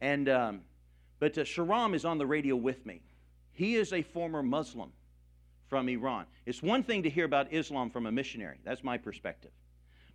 And 0.00 0.28
um, 0.28 0.60
but 1.18 1.36
uh, 1.36 1.42
Sharam 1.42 1.94
is 1.94 2.04
on 2.04 2.18
the 2.18 2.26
radio 2.26 2.56
with 2.56 2.84
me. 2.86 3.00
He 3.52 3.74
is 3.74 3.92
a 3.92 4.02
former 4.02 4.42
Muslim 4.42 4.92
from 5.68 5.88
Iran. 5.88 6.26
It's 6.46 6.62
one 6.62 6.82
thing 6.82 7.02
to 7.02 7.10
hear 7.10 7.24
about 7.24 7.52
Islam 7.52 7.90
from 7.90 8.06
a 8.06 8.12
missionary. 8.12 8.58
That's 8.64 8.84
my 8.84 8.98
perspective. 8.98 9.50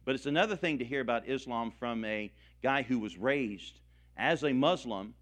But 0.05 0.15
it's 0.15 0.25
another 0.25 0.55
thing 0.55 0.79
to 0.79 0.85
hear 0.85 1.01
about 1.01 1.27
Islam 1.27 1.71
from 1.71 2.03
a 2.05 2.31
guy 2.61 2.81
who 2.81 2.99
was 2.99 3.17
raised 3.17 3.79
as 4.17 4.43
a 4.43 4.53
Muslim 4.53 5.13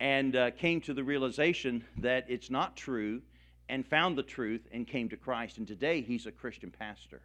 and 0.00 0.36
uh, 0.36 0.50
came 0.52 0.80
to 0.82 0.94
the 0.94 1.04
realization 1.04 1.84
that 1.98 2.26
it's 2.28 2.50
not 2.50 2.76
true 2.76 3.22
and 3.68 3.86
found 3.86 4.16
the 4.16 4.22
truth 4.22 4.66
and 4.72 4.86
came 4.86 5.08
to 5.08 5.16
Christ. 5.16 5.58
And 5.58 5.66
today 5.66 6.02
he's 6.02 6.26
a 6.26 6.32
Christian 6.32 6.70
pastor. 6.70 7.22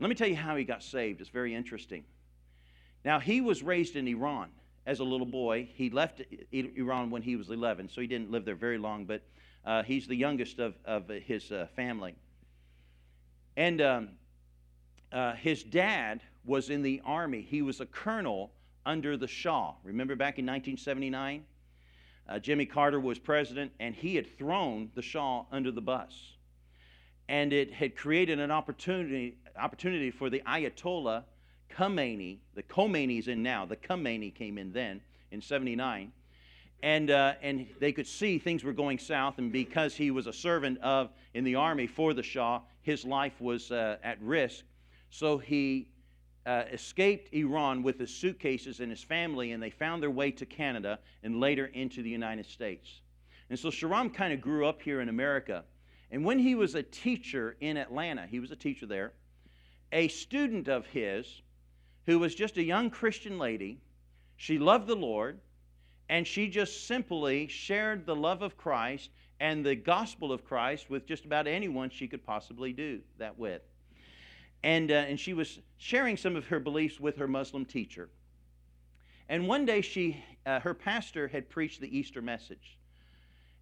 Let 0.00 0.08
me 0.08 0.14
tell 0.14 0.28
you 0.28 0.36
how 0.36 0.56
he 0.56 0.64
got 0.64 0.82
saved. 0.82 1.20
It's 1.20 1.30
very 1.30 1.54
interesting. 1.54 2.04
Now, 3.04 3.18
he 3.18 3.40
was 3.40 3.62
raised 3.62 3.96
in 3.96 4.06
Iran 4.06 4.50
as 4.88 5.00
a 5.00 5.04
little 5.04 5.26
boy. 5.26 5.68
He 5.74 5.90
left 5.90 6.22
Iran 6.50 7.10
when 7.10 7.20
he 7.20 7.36
was 7.36 7.50
11, 7.50 7.90
so 7.90 8.00
he 8.00 8.06
didn't 8.06 8.30
live 8.30 8.46
there 8.46 8.54
very 8.54 8.78
long, 8.78 9.04
but 9.04 9.20
uh, 9.66 9.82
he's 9.82 10.08
the 10.08 10.16
youngest 10.16 10.58
of, 10.58 10.74
of 10.86 11.08
his 11.08 11.52
uh, 11.52 11.66
family. 11.76 12.14
And 13.58 13.82
um, 13.82 14.08
uh, 15.12 15.34
his 15.34 15.62
dad 15.62 16.22
was 16.46 16.70
in 16.70 16.80
the 16.80 17.02
army. 17.04 17.42
He 17.42 17.60
was 17.60 17.80
a 17.80 17.86
colonel 17.86 18.50
under 18.86 19.18
the 19.18 19.26
Shah. 19.26 19.74
Remember 19.84 20.16
back 20.16 20.38
in 20.38 20.46
1979? 20.46 21.44
Uh, 22.26 22.38
Jimmy 22.38 22.64
Carter 22.64 22.98
was 22.98 23.18
president, 23.18 23.72
and 23.80 23.94
he 23.94 24.16
had 24.16 24.38
thrown 24.38 24.90
the 24.94 25.02
Shah 25.02 25.44
under 25.52 25.70
the 25.70 25.82
bus. 25.82 26.14
And 27.28 27.52
it 27.52 27.74
had 27.74 27.94
created 27.94 28.40
an 28.40 28.50
opportunity, 28.50 29.36
opportunity 29.60 30.10
for 30.10 30.30
the 30.30 30.40
Ayatollah 30.46 31.24
Khomeini, 31.76 32.38
the 32.54 32.62
Khomeini's 32.62 33.28
in 33.28 33.42
now, 33.42 33.66
the 33.66 33.76
Khomeini 33.76 34.34
came 34.34 34.58
in 34.58 34.72
then 34.72 35.00
in 35.30 35.40
79. 35.40 36.12
And, 36.82 37.10
uh, 37.10 37.34
and 37.42 37.66
they 37.80 37.92
could 37.92 38.06
see 38.06 38.38
things 38.38 38.62
were 38.62 38.72
going 38.72 38.98
south, 38.98 39.38
and 39.38 39.50
because 39.50 39.96
he 39.96 40.10
was 40.12 40.28
a 40.28 40.32
servant 40.32 40.78
of 40.80 41.10
in 41.34 41.42
the 41.42 41.56
army 41.56 41.88
for 41.88 42.14
the 42.14 42.22
Shah, 42.22 42.60
his 42.82 43.04
life 43.04 43.40
was 43.40 43.72
uh, 43.72 43.96
at 44.02 44.20
risk. 44.22 44.64
So 45.10 45.38
he 45.38 45.88
uh, 46.46 46.64
escaped 46.72 47.34
Iran 47.34 47.82
with 47.82 47.98
his 47.98 48.14
suitcases 48.14 48.80
and 48.80 48.90
his 48.90 49.02
family, 49.02 49.52
and 49.52 49.62
they 49.62 49.70
found 49.70 50.02
their 50.02 50.10
way 50.10 50.30
to 50.30 50.46
Canada 50.46 50.98
and 51.22 51.40
later 51.40 51.66
into 51.66 52.02
the 52.02 52.10
United 52.10 52.46
States. 52.46 53.00
And 53.50 53.58
so 53.58 53.70
Sharam 53.70 54.12
kind 54.12 54.32
of 54.32 54.40
grew 54.40 54.66
up 54.66 54.80
here 54.80 55.00
in 55.00 55.08
America. 55.08 55.64
And 56.10 56.24
when 56.24 56.38
he 56.38 56.54
was 56.54 56.74
a 56.74 56.82
teacher 56.82 57.56
in 57.60 57.76
Atlanta, 57.76 58.26
he 58.26 58.40
was 58.40 58.50
a 58.50 58.56
teacher 58.56 58.86
there, 58.86 59.12
a 59.92 60.08
student 60.08 60.68
of 60.68 60.86
his 60.86 61.42
who 62.08 62.18
was 62.18 62.34
just 62.34 62.56
a 62.56 62.62
young 62.62 62.88
Christian 62.88 63.38
lady. 63.38 63.78
She 64.38 64.58
loved 64.58 64.86
the 64.86 64.96
Lord, 64.96 65.40
and 66.08 66.26
she 66.26 66.48
just 66.48 66.86
simply 66.86 67.48
shared 67.48 68.06
the 68.06 68.16
love 68.16 68.40
of 68.40 68.56
Christ 68.56 69.10
and 69.40 69.62
the 69.62 69.74
gospel 69.74 70.32
of 70.32 70.42
Christ 70.42 70.88
with 70.88 71.04
just 71.04 71.26
about 71.26 71.46
anyone 71.46 71.90
she 71.90 72.08
could 72.08 72.24
possibly 72.24 72.72
do 72.72 73.00
that 73.18 73.38
with. 73.38 73.60
And, 74.64 74.90
uh, 74.90 74.94
and 74.94 75.20
she 75.20 75.34
was 75.34 75.58
sharing 75.76 76.16
some 76.16 76.34
of 76.34 76.46
her 76.46 76.58
beliefs 76.58 76.98
with 76.98 77.18
her 77.18 77.28
Muslim 77.28 77.66
teacher. 77.66 78.08
And 79.28 79.46
one 79.46 79.66
day, 79.66 79.82
she, 79.82 80.24
uh, 80.46 80.60
her 80.60 80.72
pastor 80.72 81.28
had 81.28 81.50
preached 81.50 81.82
the 81.82 81.94
Easter 81.94 82.22
message. 82.22 82.78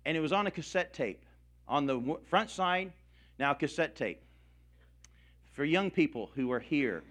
And 0.05 0.16
it 0.16 0.20
was 0.20 0.32
on 0.32 0.47
a 0.47 0.53
cassette 0.53 0.94
tape. 0.94 1.24
On 1.66 1.84
the 1.84 2.16
front 2.28 2.51
side, 2.51 2.92
now 3.40 3.55
cassette 3.55 3.97
tape. 3.97 4.22
For 5.51 5.64
young 5.64 5.90
people 5.90 6.30
who 6.36 6.53
are 6.53 6.61
here, 6.61 7.03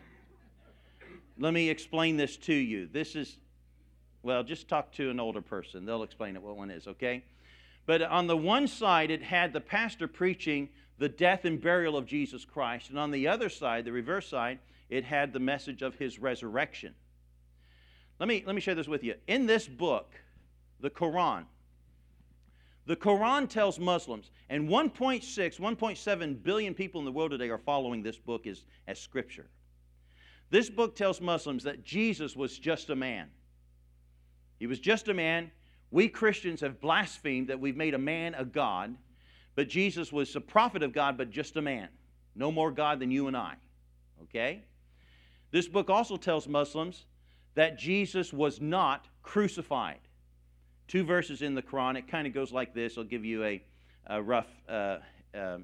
let 1.37 1.53
me 1.53 1.69
explain 1.69 2.17
this 2.17 2.37
to 2.37 2.53
you. 2.53 2.87
This 2.91 3.15
is, 3.15 3.37
well, 4.23 4.43
just 4.43 4.67
talk 4.67 4.91
to 4.93 5.09
an 5.09 5.19
older 5.19 5.41
person. 5.41 5.85
They'll 5.85 6.03
explain 6.03 6.35
it 6.35 6.41
what 6.41 6.55
one 6.55 6.71
is, 6.71 6.87
okay? 6.87 7.23
But 7.85 8.01
on 8.01 8.27
the 8.27 8.37
one 8.37 8.67
side, 8.67 9.11
it 9.11 9.21
had 9.21 9.53
the 9.53 9.61
pastor 9.61 10.07
preaching 10.07 10.69
the 10.97 11.09
death 11.09 11.45
and 11.45 11.61
burial 11.61 11.97
of 11.97 12.05
Jesus 12.05 12.45
Christ. 12.45 12.89
And 12.89 12.97
on 12.97 13.11
the 13.11 13.27
other 13.27 13.49
side, 13.49 13.85
the 13.85 13.91
reverse 13.91 14.27
side, 14.27 14.59
it 14.89 15.03
had 15.03 15.33
the 15.33 15.39
message 15.39 15.81
of 15.81 15.95
his 15.95 16.19
resurrection. 16.19 16.95
Let 18.19 18.29
me, 18.29 18.43
let 18.45 18.55
me 18.55 18.61
share 18.61 18.75
this 18.75 18.87
with 18.87 19.03
you. 19.03 19.15
In 19.27 19.45
this 19.45 19.67
book, 19.67 20.13
the 20.79 20.89
Quran, 20.89 21.45
The 22.85 22.95
Quran 22.95 23.49
tells 23.49 23.79
Muslims, 23.79 24.29
and 24.49 24.69
1.6, 24.69 25.59
1.7 25.59 26.43
billion 26.43 26.73
people 26.73 27.01
in 27.01 27.05
the 27.05 27.11
world 27.11 27.31
today 27.31 27.49
are 27.49 27.57
following 27.57 28.03
this 28.03 28.17
book 28.17 28.47
as, 28.47 28.63
as 28.87 28.99
scripture. 28.99 29.47
This 30.49 30.69
book 30.69 30.95
tells 30.95 31.21
Muslims 31.21 31.63
that 31.63 31.83
Jesus 31.83 32.35
was 32.35 32.57
just 32.57 32.89
a 32.89 32.95
man. 32.95 33.29
He 34.59 34.67
was 34.67 34.79
just 34.79 35.07
a 35.07 35.13
man. 35.13 35.51
We 35.91 36.07
Christians 36.07 36.61
have 36.61 36.79
blasphemed 36.79 37.47
that 37.47 37.59
we've 37.59 37.75
made 37.75 37.93
a 37.93 37.99
man 37.99 38.33
a 38.35 38.45
God, 38.45 38.95
but 39.55 39.69
Jesus 39.69 40.11
was 40.11 40.35
a 40.35 40.41
prophet 40.41 40.83
of 40.83 40.93
God, 40.93 41.17
but 41.17 41.29
just 41.29 41.55
a 41.55 41.61
man. 41.61 41.89
No 42.35 42.51
more 42.51 42.71
God 42.71 42.99
than 42.99 43.11
you 43.11 43.27
and 43.27 43.35
I. 43.35 43.55
Okay? 44.23 44.63
This 45.51 45.67
book 45.67 45.89
also 45.89 46.17
tells 46.17 46.47
Muslims 46.47 47.05
that 47.55 47.77
Jesus 47.77 48.33
was 48.33 48.59
not 48.59 49.07
crucified. 49.23 49.99
Two 50.87 51.03
verses 51.03 51.41
in 51.41 51.55
the 51.55 51.61
Quran. 51.61 51.97
It 51.97 52.07
kind 52.07 52.27
of 52.27 52.33
goes 52.33 52.51
like 52.51 52.73
this. 52.73 52.97
I'll 52.97 53.03
give 53.03 53.25
you 53.25 53.43
a, 53.43 53.63
a 54.07 54.21
rough 54.21 54.49
uh, 54.67 54.97
uh, 55.33 55.57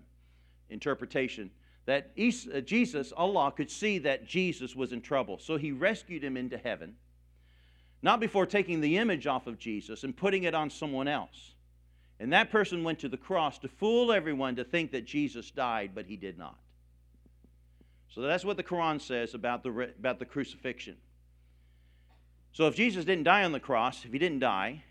interpretation. 0.70 1.52
That 1.86 2.12
uh, 2.18 2.62
Jesus, 2.62 3.12
Allah, 3.16 3.52
could 3.52 3.72
see 3.72 3.98
that 4.00 4.28
Jesus 4.28 4.76
was 4.76 4.92
in 4.92 5.02
trouble. 5.02 5.40
So 5.40 5.58
he 5.58 5.72
rescued 5.72 6.24
him 6.24 6.38
into 6.38 6.58
heaven, 6.58 6.96
not 8.02 8.20
before 8.20 8.46
taking 8.46 8.82
the 8.82 8.98
image 8.98 9.28
off 9.28 9.48
of 9.48 9.58
Jesus 9.58 10.04
and 10.04 10.16
putting 10.16 10.44
it 10.44 10.54
on 10.54 10.70
someone 10.70 11.08
else. 11.08 11.56
And 12.20 12.34
that 12.34 12.52
person 12.52 12.84
went 12.84 13.00
to 13.00 13.10
the 13.10 13.18
cross 13.18 13.58
to 13.60 13.68
fool 13.68 14.12
everyone 14.12 14.56
to 14.58 14.64
think 14.64 14.92
that 14.92 15.06
Jesus 15.06 15.50
died, 15.50 15.92
but 15.96 16.06
he 16.06 16.18
did 16.18 16.38
not. 16.38 16.56
So 18.10 18.22
that's 18.22 18.46
what 18.46 18.58
the 18.58 18.64
Quran 18.64 19.02
says 19.02 19.34
about 19.34 19.64
the, 19.64 19.90
about 19.98 20.20
the 20.20 20.26
crucifixion. 20.26 20.98
So 22.54 22.68
if 22.68 22.76
Jesus 22.76 23.06
didn't 23.06 23.24
die 23.24 23.44
on 23.44 23.54
the 23.54 23.60
cross, 23.60 24.06
if 24.06 24.12
he 24.12 24.20
didn't 24.20 24.40
die, 24.40 24.84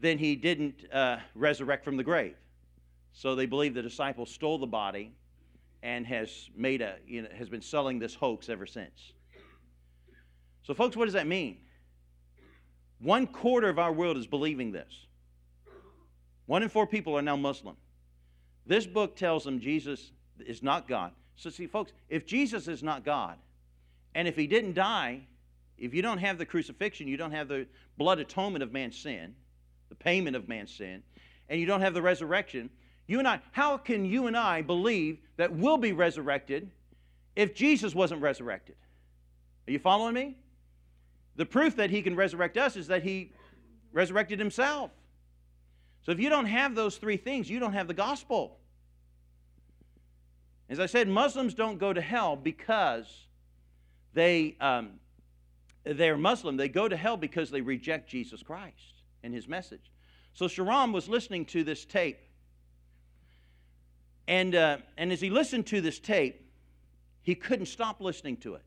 then 0.00 0.18
he 0.18 0.36
didn't 0.36 0.84
uh, 0.92 1.18
resurrect 1.34 1.84
from 1.84 1.96
the 1.96 2.04
grave. 2.04 2.36
So 3.14 3.34
they 3.34 3.46
believe 3.46 3.74
the 3.74 3.82
disciples 3.82 4.30
stole 4.30 4.58
the 4.58 4.66
body 4.66 5.12
and 5.82 6.06
has 6.06 6.48
made 6.56 6.80
a 6.80 6.96
you 7.06 7.22
know, 7.22 7.28
has 7.36 7.48
been 7.48 7.62
selling 7.62 7.98
this 7.98 8.14
hoax 8.14 8.48
ever 8.48 8.66
since. 8.66 9.12
So, 10.62 10.74
folks, 10.74 10.96
what 10.96 11.06
does 11.06 11.14
that 11.14 11.26
mean? 11.26 11.58
One 13.00 13.26
quarter 13.26 13.68
of 13.68 13.78
our 13.78 13.92
world 13.92 14.16
is 14.16 14.26
believing 14.26 14.70
this. 14.70 15.06
One 16.46 16.62
in 16.62 16.68
four 16.68 16.86
people 16.86 17.16
are 17.16 17.22
now 17.22 17.36
Muslim. 17.36 17.76
This 18.64 18.86
book 18.86 19.16
tells 19.16 19.44
them 19.44 19.58
Jesus 19.58 20.12
is 20.38 20.62
not 20.62 20.86
God. 20.86 21.12
So, 21.36 21.50
see, 21.50 21.66
folks, 21.66 21.92
if 22.08 22.26
Jesus 22.26 22.68
is 22.68 22.82
not 22.82 23.04
God, 23.04 23.38
and 24.14 24.28
if 24.28 24.36
he 24.36 24.46
didn't 24.46 24.74
die, 24.74 25.22
if 25.78 25.94
you 25.94 26.02
don't 26.02 26.18
have 26.18 26.38
the 26.38 26.46
crucifixion, 26.46 27.08
you 27.08 27.16
don't 27.16 27.32
have 27.32 27.48
the 27.48 27.66
blood 27.98 28.20
atonement 28.20 28.62
of 28.62 28.72
man's 28.72 28.96
sin, 28.96 29.34
the 29.88 29.94
payment 29.96 30.36
of 30.36 30.48
man's 30.48 30.72
sin, 30.72 31.02
and 31.48 31.58
you 31.58 31.66
don't 31.66 31.80
have 31.80 31.94
the 31.94 32.02
resurrection, 32.02 32.70
you 33.06 33.18
and 33.18 33.28
I, 33.28 33.40
how 33.52 33.76
can 33.76 34.04
you 34.04 34.26
and 34.26 34.36
I 34.36 34.62
believe 34.62 35.18
that 35.36 35.52
we'll 35.52 35.78
be 35.78 35.92
resurrected 35.92 36.70
if 37.36 37.54
Jesus 37.54 37.94
wasn't 37.94 38.22
resurrected? 38.22 38.76
Are 39.66 39.72
you 39.72 39.78
following 39.78 40.14
me? 40.14 40.36
The 41.36 41.46
proof 41.46 41.76
that 41.76 41.90
he 41.90 42.02
can 42.02 42.14
resurrect 42.14 42.56
us 42.56 42.76
is 42.76 42.88
that 42.88 43.02
he 43.02 43.32
resurrected 43.92 44.38
himself. 44.38 44.90
So 46.02 46.12
if 46.12 46.18
you 46.18 46.28
don't 46.28 46.46
have 46.46 46.74
those 46.74 46.96
three 46.96 47.16
things, 47.16 47.48
you 47.48 47.60
don't 47.60 47.72
have 47.72 47.86
the 47.86 47.94
gospel. 47.94 48.58
As 50.68 50.80
I 50.80 50.86
said, 50.86 51.08
Muslims 51.08 51.54
don't 51.54 51.78
go 51.78 51.92
to 51.92 52.00
hell 52.00 52.34
because 52.36 53.26
they, 54.14 54.56
um, 54.60 54.92
they're 55.84 56.16
Muslim. 56.16 56.56
They 56.56 56.68
go 56.68 56.88
to 56.88 56.96
hell 56.96 57.16
because 57.16 57.50
they 57.50 57.60
reject 57.60 58.08
Jesus 58.08 58.42
Christ 58.42 59.02
and 59.22 59.32
his 59.34 59.46
message. 59.46 59.92
So 60.34 60.46
Sharam 60.46 60.92
was 60.92 61.08
listening 61.08 61.44
to 61.46 61.62
this 61.62 61.84
tape. 61.84 62.18
And, 64.28 64.54
uh, 64.54 64.78
and 64.96 65.12
as 65.12 65.20
he 65.20 65.30
listened 65.30 65.66
to 65.68 65.80
this 65.80 65.98
tape, 65.98 66.48
he 67.22 67.34
couldn't 67.34 67.66
stop 67.66 68.00
listening 68.00 68.36
to 68.38 68.54
it. 68.54 68.64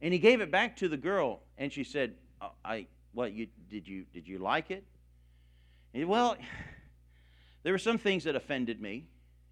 And 0.00 0.12
he 0.12 0.18
gave 0.18 0.40
it 0.40 0.50
back 0.50 0.76
to 0.78 0.88
the 0.88 0.96
girl, 0.96 1.40
and 1.56 1.72
she 1.72 1.82
said, 1.82 2.14
oh, 2.40 2.50
"I 2.64 2.86
what 3.12 3.32
you 3.32 3.46
did 3.70 3.88
you 3.88 4.04
did 4.12 4.28
you 4.28 4.38
like 4.38 4.70
it?" 4.70 4.84
And, 5.94 6.08
well, 6.08 6.36
there 7.62 7.72
were 7.72 7.78
some 7.78 7.98
things 7.98 8.24
that 8.24 8.36
offended 8.36 8.80
me 8.80 9.06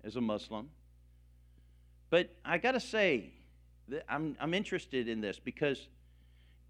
as 0.05 0.17
a 0.17 0.21
Muslim. 0.21 0.69
But 2.11 2.29
I 2.45 2.59
got 2.59 2.73
to 2.73 2.81
say, 2.81 3.31
I'm, 4.09 4.37
I'm 4.39 4.53
interested 4.53 5.09
in 5.09 5.21
this 5.21 5.39
because 5.39 5.89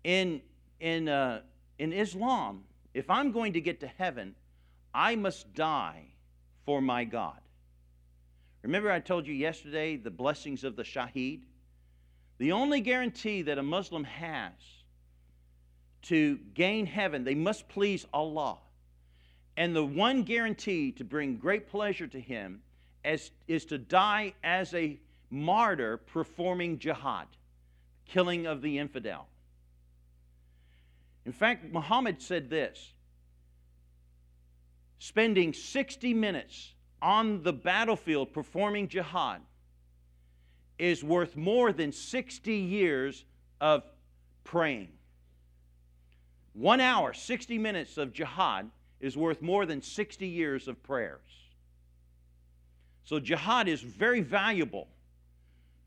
in, 0.05 0.41
in, 0.79 1.09
uh, 1.09 1.41
in 1.79 1.93
Islam, 1.93 2.65
if 2.95 3.11
I'm 3.11 3.33
going 3.33 3.55
to 3.55 3.61
get 3.61 3.81
to 3.81 3.89
heaven, 3.89 4.37
I 4.95 5.17
must 5.17 5.53
die 5.55 6.05
for 6.65 6.81
my 6.81 7.05
God. 7.05 7.42
Remember, 8.63 8.91
I 8.91 9.01
told 9.01 9.27
you 9.27 9.35
yesterday 9.35 9.97
the 9.97 10.11
blessings 10.11 10.65
of 10.65 10.77
the 10.77 10.85
Shaheed? 10.85 11.41
The 12.39 12.53
only 12.53 12.81
guarantee 12.81 13.43
that 13.43 13.59
a 13.59 13.63
Muslim 13.63 14.05
has 14.05 14.53
to 16.03 16.39
gain 16.55 16.87
heaven, 16.87 17.25
they 17.25 17.35
must 17.35 17.69
please 17.69 18.07
Allah. 18.13 18.59
And 19.57 19.77
the 19.77 19.85
one 19.85 20.23
guarantee 20.23 20.93
to 20.93 21.05
bring 21.05 21.37
great 21.37 21.69
pleasure 21.69 22.07
to 22.07 22.21
Him 22.21 22.63
as, 23.05 23.31
is 23.49 23.65
to 23.67 23.79
die 23.79 24.35
as 24.43 24.73
a 24.75 24.99
martyr 25.31 25.97
performing 25.97 26.79
jihad, 26.79 27.27
killing 28.07 28.47
of 28.47 28.63
the 28.63 28.79
infidel. 28.79 29.27
In 31.25 31.33
fact, 31.33 31.73
Muhammad 31.73 32.21
said 32.21 32.51
this 32.51 32.93
spending 34.99 35.53
60 35.53 36.15
minutes 36.15 36.75
on 37.03 37.43
the 37.43 37.53
battlefield 37.53 38.33
performing 38.33 38.89
jihad 38.89 39.41
is 40.79 41.05
worth 41.05 41.37
more 41.37 41.73
than 41.73 41.93
60 41.93 42.53
years 42.55 43.25
of 43.61 43.83
praying. 44.45 44.89
One 46.55 46.81
hour, 46.81 47.13
60 47.13 47.59
minutes 47.59 47.99
of 47.99 48.13
jihad 48.13 48.71
is 49.01 49.17
worth 49.17 49.43
more 49.43 49.67
than 49.67 49.83
60 49.83 50.27
years 50.27 50.69
of 50.69 50.83
prayers. 50.83 51.21
So, 53.05 53.19
jihad 53.19 53.69
is 53.69 53.81
very 53.81 54.21
valuable 54.21 54.89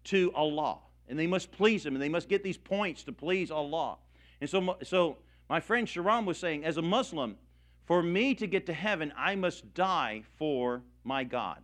to 0.06 0.32
Allah. 0.36 0.80
And 1.08 1.18
they 1.18 1.28
must 1.28 1.52
please 1.52 1.86
Him, 1.86 1.94
and 1.94 2.02
they 2.02 2.10
must 2.10 2.28
get 2.28 2.44
these 2.44 2.58
points 2.58 3.04
to 3.04 3.12
please 3.12 3.52
Allah. 3.52 3.98
And 4.42 4.50
so, 4.50 4.78
so 4.84 5.18
my 5.50 5.60
friend 5.60 5.88
Sharam 5.88 6.26
was 6.26 6.38
saying, 6.38 6.66
as 6.66 6.78
a 6.78 6.82
Muslim, 6.82 7.38
for 7.86 8.02
me 8.02 8.34
to 8.36 8.48
get 8.48 8.66
to 8.66 8.74
heaven, 8.74 9.14
I 9.16 9.36
must 9.36 9.74
die 9.74 10.24
for 10.38 10.82
my 11.04 11.24
God. 11.24 11.62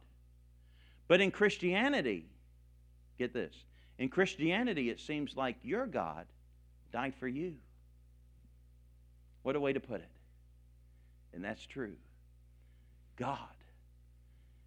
But 1.07 1.19
in 1.19 1.31
Christianity, 1.31 2.25
get 3.17 3.33
this, 3.33 3.53
in 3.97 4.09
Christianity, 4.09 4.89
it 4.89 4.99
seems 4.99 5.35
like 5.35 5.57
your 5.63 5.85
God 5.85 6.25
died 6.91 7.13
for 7.19 7.27
you. 7.27 7.55
What 9.43 9.55
a 9.55 9.59
way 9.59 9.73
to 9.73 9.79
put 9.79 10.01
it. 10.01 10.09
And 11.33 11.43
that's 11.43 11.65
true. 11.65 11.95
God 13.17 13.37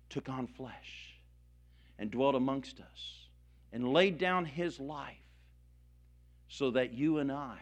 took 0.09 0.29
on 0.29 0.47
flesh 0.47 1.15
and 1.99 2.11
dwelt 2.11 2.35
amongst 2.35 2.81
us 2.81 3.29
and 3.73 3.93
laid 3.93 4.19
down 4.19 4.45
his 4.45 4.79
life 4.81 5.17
so 6.49 6.71
that 6.73 6.93
you 6.93 7.19
and 7.19 7.31
I 7.33 7.59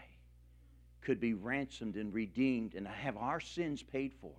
could 1.03 1.21
be 1.21 1.35
ransomed 1.35 1.97
and 1.97 2.15
redeemed 2.15 2.75
and 2.75 2.87
have 2.87 3.17
our 3.17 3.41
sins 3.41 3.83
paid 3.83 4.13
for. 4.21 4.33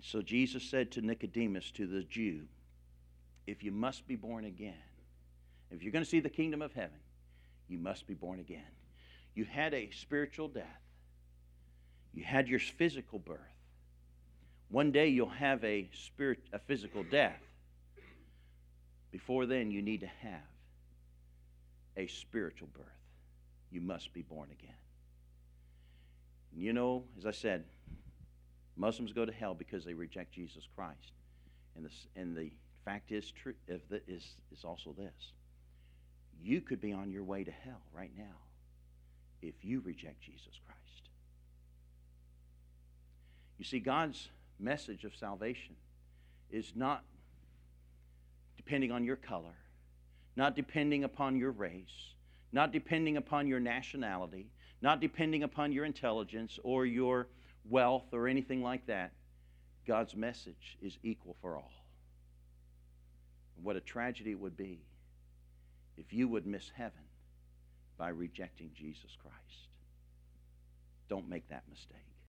So 0.00 0.20
Jesus 0.20 0.64
said 0.64 0.90
to 0.92 1.00
Nicodemus, 1.00 1.70
to 1.72 1.86
the 1.86 2.02
Jew, 2.02 2.42
if 3.46 3.62
you 3.62 3.70
must 3.70 4.06
be 4.06 4.16
born 4.16 4.44
again, 4.44 4.74
if 5.70 5.82
you're 5.82 5.92
going 5.92 6.04
to 6.04 6.10
see 6.10 6.20
the 6.20 6.28
kingdom 6.28 6.60
of 6.60 6.72
heaven, 6.72 6.98
you 7.68 7.78
must 7.78 8.06
be 8.06 8.14
born 8.14 8.40
again. 8.40 8.66
You 9.34 9.44
had 9.44 9.72
a 9.74 9.90
spiritual 9.90 10.48
death. 10.48 10.66
You 12.12 12.24
had 12.24 12.48
your 12.48 12.58
physical 12.58 13.18
birth. 13.18 13.38
One 14.68 14.90
day 14.90 15.08
you'll 15.08 15.28
have 15.28 15.62
a 15.64 15.88
spirit 15.92 16.40
a 16.52 16.58
physical 16.58 17.04
death. 17.04 17.40
Before 19.10 19.46
then, 19.46 19.70
you 19.70 19.82
need 19.82 20.00
to 20.00 20.06
have 20.06 20.40
a 21.96 22.06
spiritual 22.06 22.68
birth. 22.74 23.01
You 23.72 23.80
must 23.80 24.12
be 24.12 24.22
born 24.22 24.50
again. 24.52 24.74
And 26.52 26.62
you 26.62 26.72
know, 26.72 27.04
as 27.18 27.26
I 27.26 27.30
said, 27.30 27.64
Muslims 28.76 29.12
go 29.12 29.24
to 29.24 29.32
hell 29.32 29.54
because 29.54 29.84
they 29.84 29.94
reject 29.94 30.32
Jesus 30.32 30.68
Christ. 30.76 31.12
And, 31.74 31.84
this, 31.84 32.06
and 32.14 32.36
the 32.36 32.50
fact 32.84 33.10
is, 33.10 33.30
true, 33.30 33.54
is, 33.66 33.80
is 34.52 34.64
also 34.64 34.94
this 34.96 35.32
you 36.42 36.60
could 36.60 36.80
be 36.80 36.92
on 36.92 37.10
your 37.12 37.22
way 37.22 37.44
to 37.44 37.50
hell 37.50 37.80
right 37.94 38.10
now 38.16 38.34
if 39.42 39.54
you 39.62 39.80
reject 39.80 40.20
Jesus 40.20 40.58
Christ. 40.66 41.08
You 43.58 43.64
see, 43.64 43.78
God's 43.78 44.28
message 44.58 45.04
of 45.04 45.14
salvation 45.14 45.76
is 46.50 46.72
not 46.74 47.04
depending 48.56 48.90
on 48.90 49.04
your 49.04 49.16
color, 49.16 49.54
not 50.36 50.56
depending 50.56 51.04
upon 51.04 51.36
your 51.36 51.52
race, 51.52 52.14
not 52.52 52.72
depending 52.72 53.16
upon 53.16 53.46
your 53.46 53.60
nationality, 53.60 54.50
not 54.80 55.00
depending 55.00 55.42
upon 55.42 55.72
your 55.72 55.84
intelligence 55.84 56.58
or 56.62 56.84
your 56.86 57.28
wealth, 57.68 58.12
or 58.12 58.28
anything 58.28 58.62
like 58.62 58.86
that. 58.86 59.12
God's 59.86 60.14
message 60.14 60.76
is 60.80 60.98
equal 61.02 61.36
for 61.40 61.56
all. 61.56 61.72
What 63.62 63.76
a 63.76 63.80
tragedy 63.80 64.32
it 64.32 64.40
would 64.40 64.56
be 64.56 64.80
if 65.96 66.12
you 66.12 66.28
would 66.28 66.46
miss 66.46 66.70
heaven 66.76 67.04
by 67.96 68.08
rejecting 68.08 68.70
Jesus 68.74 69.16
Christ. 69.22 69.68
Don't 71.08 71.28
make 71.28 71.48
that 71.50 71.62
mistake. 71.70 72.11